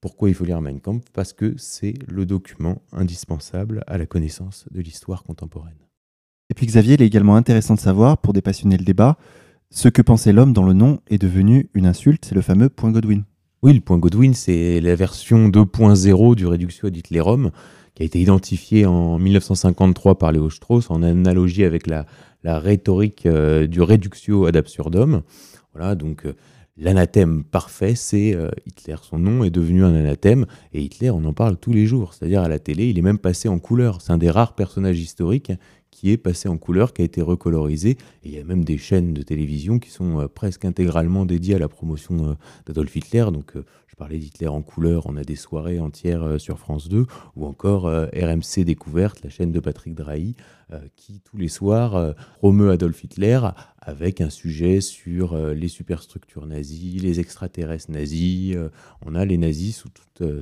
Pourquoi 0.00 0.28
il 0.28 0.34
faut 0.36 0.44
lire 0.44 0.60
Mein 0.60 0.78
Kampf? 0.78 1.06
Parce 1.12 1.32
que 1.32 1.54
c'est 1.56 1.94
le 2.06 2.24
document 2.24 2.82
indispensable 2.92 3.82
à 3.88 3.98
la 3.98 4.06
connaissance 4.06 4.66
de 4.70 4.80
l'histoire 4.80 5.24
contemporaine. 5.24 5.74
Et 6.50 6.54
puis 6.54 6.66
Xavier, 6.66 6.94
il 6.94 7.02
est 7.02 7.06
également 7.06 7.34
intéressant 7.34 7.74
de 7.74 7.80
savoir, 7.80 8.18
pour 8.18 8.32
dépassionner 8.32 8.76
le 8.76 8.84
débat, 8.84 9.16
ce 9.70 9.88
que 9.88 10.02
pensait 10.02 10.32
l'homme 10.32 10.52
dans 10.52 10.62
le 10.62 10.74
nom 10.74 11.00
est 11.08 11.18
devenu 11.18 11.68
une 11.74 11.86
insulte, 11.86 12.26
c'est 12.26 12.36
le 12.36 12.42
fameux 12.42 12.68
point 12.68 12.92
Godwin. 12.92 13.24
Oui, 13.62 13.74
le 13.74 13.80
point 13.80 13.98
Godwin, 13.98 14.34
c'est 14.34 14.80
la 14.80 14.94
version 14.94 15.48
2.0 15.48 16.36
du 16.36 16.46
Reductio 16.46 16.86
ad 16.86 16.96
Hitlerum, 16.96 17.50
qui 17.96 18.02
a 18.02 18.06
été 18.06 18.20
identifié 18.20 18.84
en 18.84 19.18
1953 19.18 20.18
par 20.18 20.30
Léo 20.30 20.50
Strauss, 20.50 20.90
en 20.90 21.02
analogie 21.02 21.64
avec 21.64 21.86
la, 21.86 22.06
rhétorique 22.44 23.26
euh, 23.26 23.66
du 23.66 23.82
Reductio 23.82 24.46
ad 24.46 24.56
absurdum. 24.56 25.22
Voilà, 25.74 25.96
donc 25.96 26.26
euh, 26.26 26.34
l'anathème 26.76 27.42
parfait, 27.42 27.96
c'est 27.96 28.34
euh, 28.34 28.50
Hitler. 28.66 28.94
Son 29.02 29.18
nom 29.18 29.42
est 29.42 29.50
devenu 29.50 29.82
un 29.82 29.94
anathème, 29.94 30.46
et 30.72 30.80
Hitler, 30.80 31.10
on 31.10 31.24
en 31.24 31.32
parle 31.32 31.56
tous 31.56 31.72
les 31.72 31.86
jours. 31.86 32.14
C'est-à-dire 32.14 32.42
à 32.42 32.48
la 32.48 32.60
télé, 32.60 32.88
il 32.90 32.98
est 32.98 33.02
même 33.02 33.18
passé 33.18 33.48
en 33.48 33.58
couleur. 33.58 34.00
C'est 34.00 34.12
un 34.12 34.18
des 34.18 34.30
rares 34.30 34.54
personnages 34.54 35.00
historiques 35.00 35.50
qui 35.96 36.10
est 36.10 36.18
passé 36.18 36.46
en 36.46 36.58
couleur, 36.58 36.92
qui 36.92 37.00
a 37.00 37.06
été 37.06 37.22
recolorisé. 37.22 37.92
Et 38.22 38.28
il 38.28 38.32
y 38.32 38.38
a 38.38 38.44
même 38.44 38.66
des 38.66 38.76
chaînes 38.76 39.14
de 39.14 39.22
télévision 39.22 39.78
qui 39.78 39.88
sont 39.88 40.20
euh, 40.20 40.28
presque 40.28 40.66
intégralement 40.66 41.24
dédiées 41.24 41.54
à 41.54 41.58
la 41.58 41.68
promotion 41.68 42.32
euh, 42.32 42.34
d'Adolf 42.66 42.94
Hitler. 42.94 43.24
Donc, 43.32 43.56
euh, 43.56 43.64
je 43.86 43.94
parlais 43.94 44.18
d'Hitler 44.18 44.48
en 44.48 44.60
couleur, 44.60 45.06
on 45.06 45.16
a 45.16 45.24
des 45.24 45.36
soirées 45.36 45.80
entières 45.80 46.38
sur 46.38 46.58
France 46.58 46.90
2, 46.90 47.06
ou 47.34 47.46
encore 47.46 47.84
RMC 47.84 48.62
Découverte, 48.62 49.22
la 49.24 49.30
chaîne 49.30 49.52
de 49.52 49.58
Patrick 49.58 49.94
Drahi, 49.94 50.36
qui 50.96 51.22
tous 51.24 51.38
les 51.38 51.48
soirs 51.48 52.14
promeut 52.34 52.70
Adolf 52.70 53.02
Hitler 53.02 53.40
avec 53.80 54.20
un 54.20 54.28
sujet 54.28 54.82
sur 54.82 55.34
les 55.34 55.68
superstructures 55.68 56.44
nazies, 56.44 56.98
les 56.98 57.20
extraterrestres 57.20 57.90
nazis. 57.90 58.54
on 59.00 59.14
a 59.14 59.24
les 59.24 59.38
nazis 59.38 59.74
sous, 59.74 59.88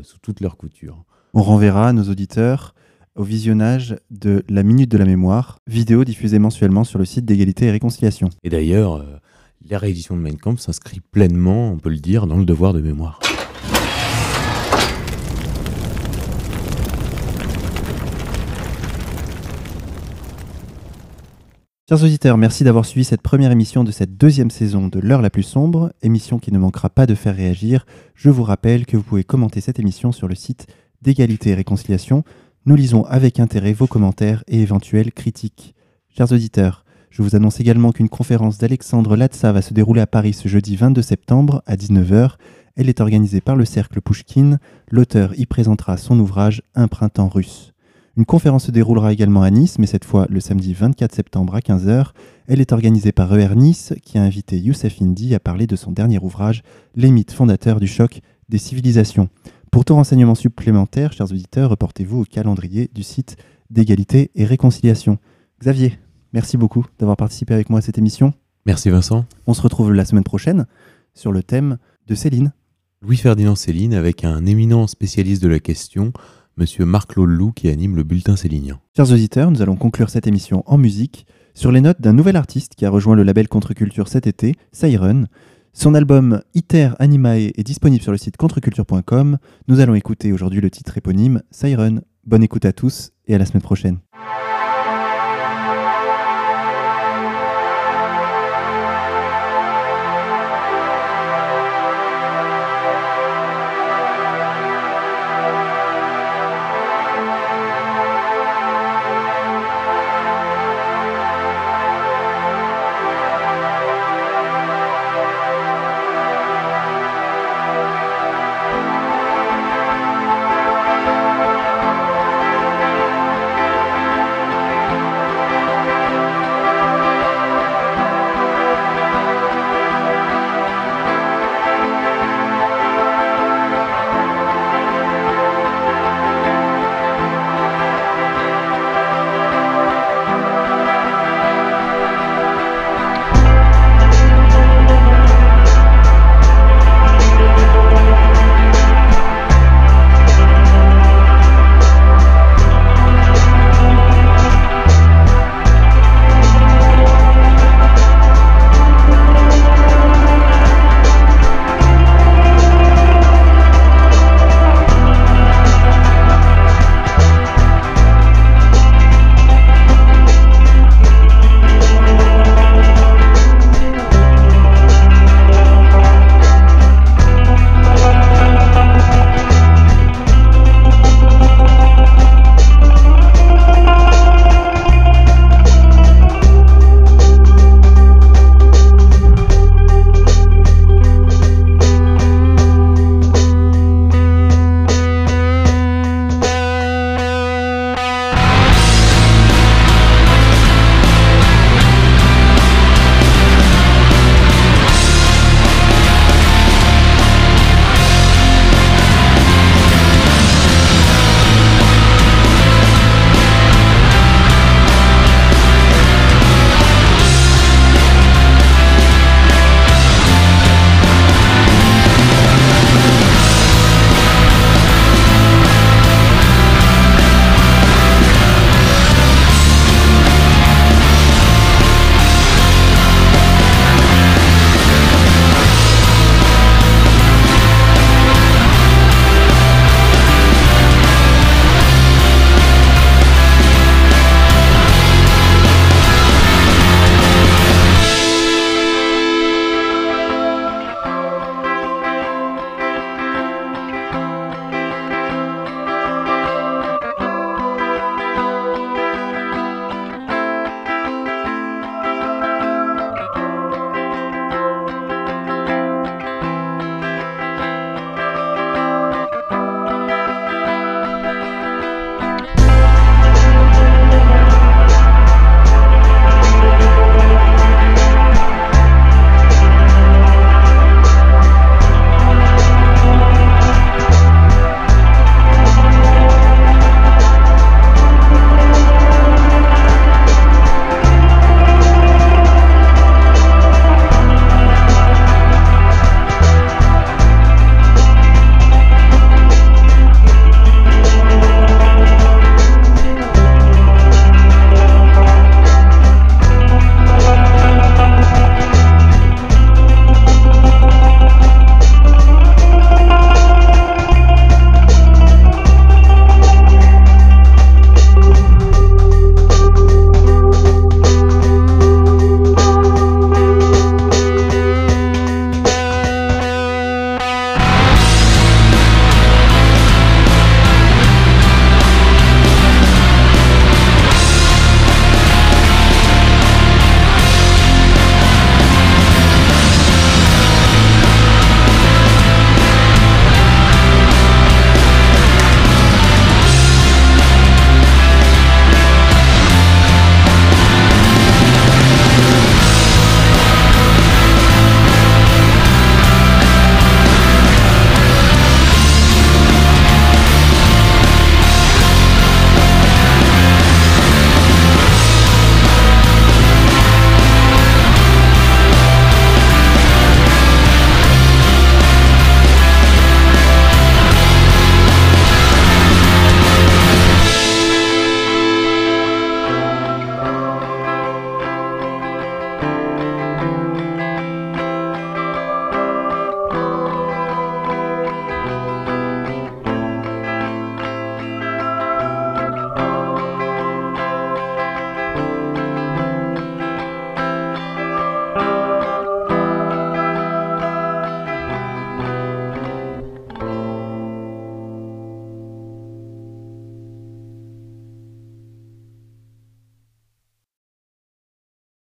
sous 0.03 0.19
toutes 0.19 0.41
leurs 0.41 0.57
coutures. 0.57 1.05
On 1.33 1.43
renverra 1.43 1.93
nos 1.93 2.11
auditeurs 2.11 2.75
au 3.17 3.23
visionnage 3.23 3.97
de 4.11 4.43
La 4.49 4.65
Minute 4.65 4.91
de 4.91 4.99
la 4.99 5.05
Mémoire, 5.05 5.61
vidéo 5.69 6.05
diffusée 6.05 6.41
mensuellement 6.41 6.83
sur 6.83 6.99
le 6.99 7.05
site 7.05 7.25
d'égalité 7.25 7.67
et 7.67 7.71
réconciliation. 7.71 8.29
Et 8.43 8.51
d'ailleurs, 8.51 8.97
euh, 8.97 9.05
la 9.69 9.79
réédition 9.79 10.17
de 10.17 10.21
Mein 10.21 10.37
Kampf 10.37 10.61
s'inscrit 10.61 11.01
pleinement, 11.01 11.71
on 11.71 11.79
peut 11.79 11.91
le 11.91 11.99
dire, 11.99 12.27
dans 12.27 12.37
le 12.37 12.45
devoir 12.45 12.73
de 12.73 12.81
mémoire. 12.81 13.21
Chers 21.89 22.03
auditeurs, 22.03 22.39
merci 22.39 22.65
d'avoir 22.65 22.85
suivi 22.85 23.05
cette 23.05 23.23
première 23.23 23.53
émission 23.53 23.85
de 23.85 23.93
cette 23.93 24.17
deuxième 24.17 24.51
saison 24.51 24.89
de 24.89 24.99
L'heure 24.99 25.23
la 25.23 25.31
plus 25.31 25.43
sombre, 25.45 25.93
émission 26.03 26.39
qui 26.41 26.51
ne 26.51 26.59
manquera 26.59 26.91
pas 26.91 27.07
de 27.07 27.15
faire 27.15 27.37
réagir. 27.37 27.87
Je 28.17 28.31
vous 28.31 28.43
rappelle 28.43 28.87
que 28.87 28.97
vous 28.97 29.03
pouvez 29.05 29.23
commenter 29.23 29.61
cette 29.61 29.79
émission 29.79 30.11
sur 30.11 30.27
le 30.27 30.35
site 30.35 30.67
d'égalité 31.03 31.51
et 31.51 31.55
réconciliation 31.55 32.25
nous 32.67 32.77
lisons 32.77 33.05
avec 33.05 33.41
intérêt 33.41 33.75
vos 33.75 33.87
commentaires 33.87 34.43
et 34.49 34.61
éventuelles 34.61 35.13
critiques. 35.13 35.75
Chers 36.17 36.33
auditeurs, 36.33 36.85
je 37.11 37.23
vous 37.23 37.37
annonce 37.37 37.61
également 37.61 37.93
qu'une 37.93 38.09
conférence 38.09 38.57
d'Alexandre 38.57 39.17
Latsa 39.17 39.53
va 39.53 39.61
se 39.61 39.75
dérouler 39.75 40.01
à 40.01 40.07
Paris 40.07 40.33
ce 40.33 40.49
jeudi 40.49 40.75
22 40.77 41.03
septembre 41.03 41.63
à 41.67 41.77
19h. 41.77 42.37
Elle 42.77 42.89
est 42.89 43.01
organisée 43.01 43.43
par 43.43 43.57
le 43.57 43.67
Cercle 43.67 44.01
Pouchkine. 44.01 44.59
L'auteur 44.91 45.39
y 45.39 45.45
présentera 45.45 45.99
son 45.99 46.19
ouvrage 46.19 46.63
Un 46.75 46.89
printemps 46.89 47.29
russe. 47.29 47.75
Une 48.17 48.25
conférence 48.25 48.65
se 48.65 48.71
déroulera 48.71 49.13
également 49.13 49.43
à 49.43 49.51
Nice, 49.51 49.79
mais 49.79 49.87
cette 49.87 50.05
fois 50.05 50.27
le 50.31 50.41
samedi 50.41 50.73
24 50.73 51.15
septembre 51.15 51.55
à 51.55 51.61
15h. 51.61 52.13
Elle 52.47 52.61
est 52.63 52.73
organisée 52.73 53.13
par 53.13 53.37
ER 53.37 53.55
Nice, 53.57 53.93
qui 54.03 54.17
a 54.17 54.23
invité 54.23 54.59
Youssef 54.59 55.03
Indy 55.03 55.35
à 55.35 55.41
parler 55.41 55.67
de 55.67 55.77
son 55.77 55.93
dernier 55.93 56.19
ouvrage, 56.19 56.63
Les 56.95 57.11
mythes 57.11 57.33
fondateurs 57.33 57.79
du 57.79 57.89
choc 57.89 58.21
des 58.49 58.59
civilisations. 58.59 59.29
Pour 59.75 59.85
tout 59.85 59.97
renseignement 59.97 60.37
supplémentaire, 60.37 61.13
chers 61.13 61.33
auditeurs, 61.33 61.69
reportez-vous 61.69 62.21
au 62.21 62.25
calendrier 62.25 62.89
du 62.95 63.03
site 63.03 63.37
d'égalité 63.71 64.31
et 64.37 64.45
réconciliation. 64.45 65.19
Xavier, 65.61 65.99
merci 66.33 66.57
beaucoup 66.57 66.87
d'avoir 67.01 67.17
participé 67.17 67.55
avec 67.55 67.71
moi 67.71 67.81
à 67.81 67.83
cette 67.83 67.99
émission. 67.99 68.33
Merci 68.67 68.89
Vincent. 68.89 69.27
On 69.49 69.53
se 69.53 69.61
retrouve 69.61 69.93
la 69.93 70.05
semaine 70.05 70.23
prochaine 70.23 70.67
sur 71.13 71.33
le 71.33 71.43
thème 71.43 71.79
de 72.07 72.15
Céline. 72.15 72.53
Louis-Ferdinand 73.03 73.57
Céline 73.57 73.95
avec 73.95 74.23
un 74.23 74.47
éminent 74.47 74.87
spécialiste 74.87 75.43
de 75.43 75.49
la 75.49 75.59
question, 75.59 76.13
Monsieur 76.57 76.85
Marc 76.85 77.17
Lollou 77.17 77.51
qui 77.51 77.69
anime 77.69 77.97
le 77.97 78.05
bulletin 78.05 78.37
célinien. 78.37 78.79
Chers 78.97 79.11
auditeurs, 79.11 79.51
nous 79.51 79.61
allons 79.61 79.75
conclure 79.75 80.09
cette 80.09 80.29
émission 80.29 80.63
en 80.67 80.79
musique 80.79 81.27
sur 81.53 81.73
les 81.73 81.81
notes 81.81 82.01
d'un 82.01 82.13
nouvel 82.13 82.37
artiste 82.37 82.77
qui 82.77 82.87
a 82.87 82.91
rejoint 82.91 83.17
le 83.17 83.25
label 83.25 83.49
Contre-Culture 83.49 84.07
cet 84.07 84.29
été, 84.29 84.55
Siren. 84.71 85.27
Son 85.77 85.95
album 85.95 86.41
Iter 86.55 86.91
Animae 87.01 87.51
est 87.57 87.65
disponible 87.65 88.01
sur 88.01 88.13
le 88.13 88.17
site 88.17 88.37
contreculture.com. 88.37 89.39
Nous 89.67 89.81
allons 89.81 89.97
écouter 89.97 90.33
aujourd'hui 90.33 90.61
le 90.61 90.71
titre 90.71 90.97
éponyme 90.97 91.43
Siren. 91.51 92.03
Bonne 92.25 92.45
écoute 92.45 92.65
à 92.65 92.73
tous 92.73 93.11
et 93.27 93.35
à 93.35 93.39
la 93.39 93.45
semaine 93.45 93.63
prochaine. 93.63 93.99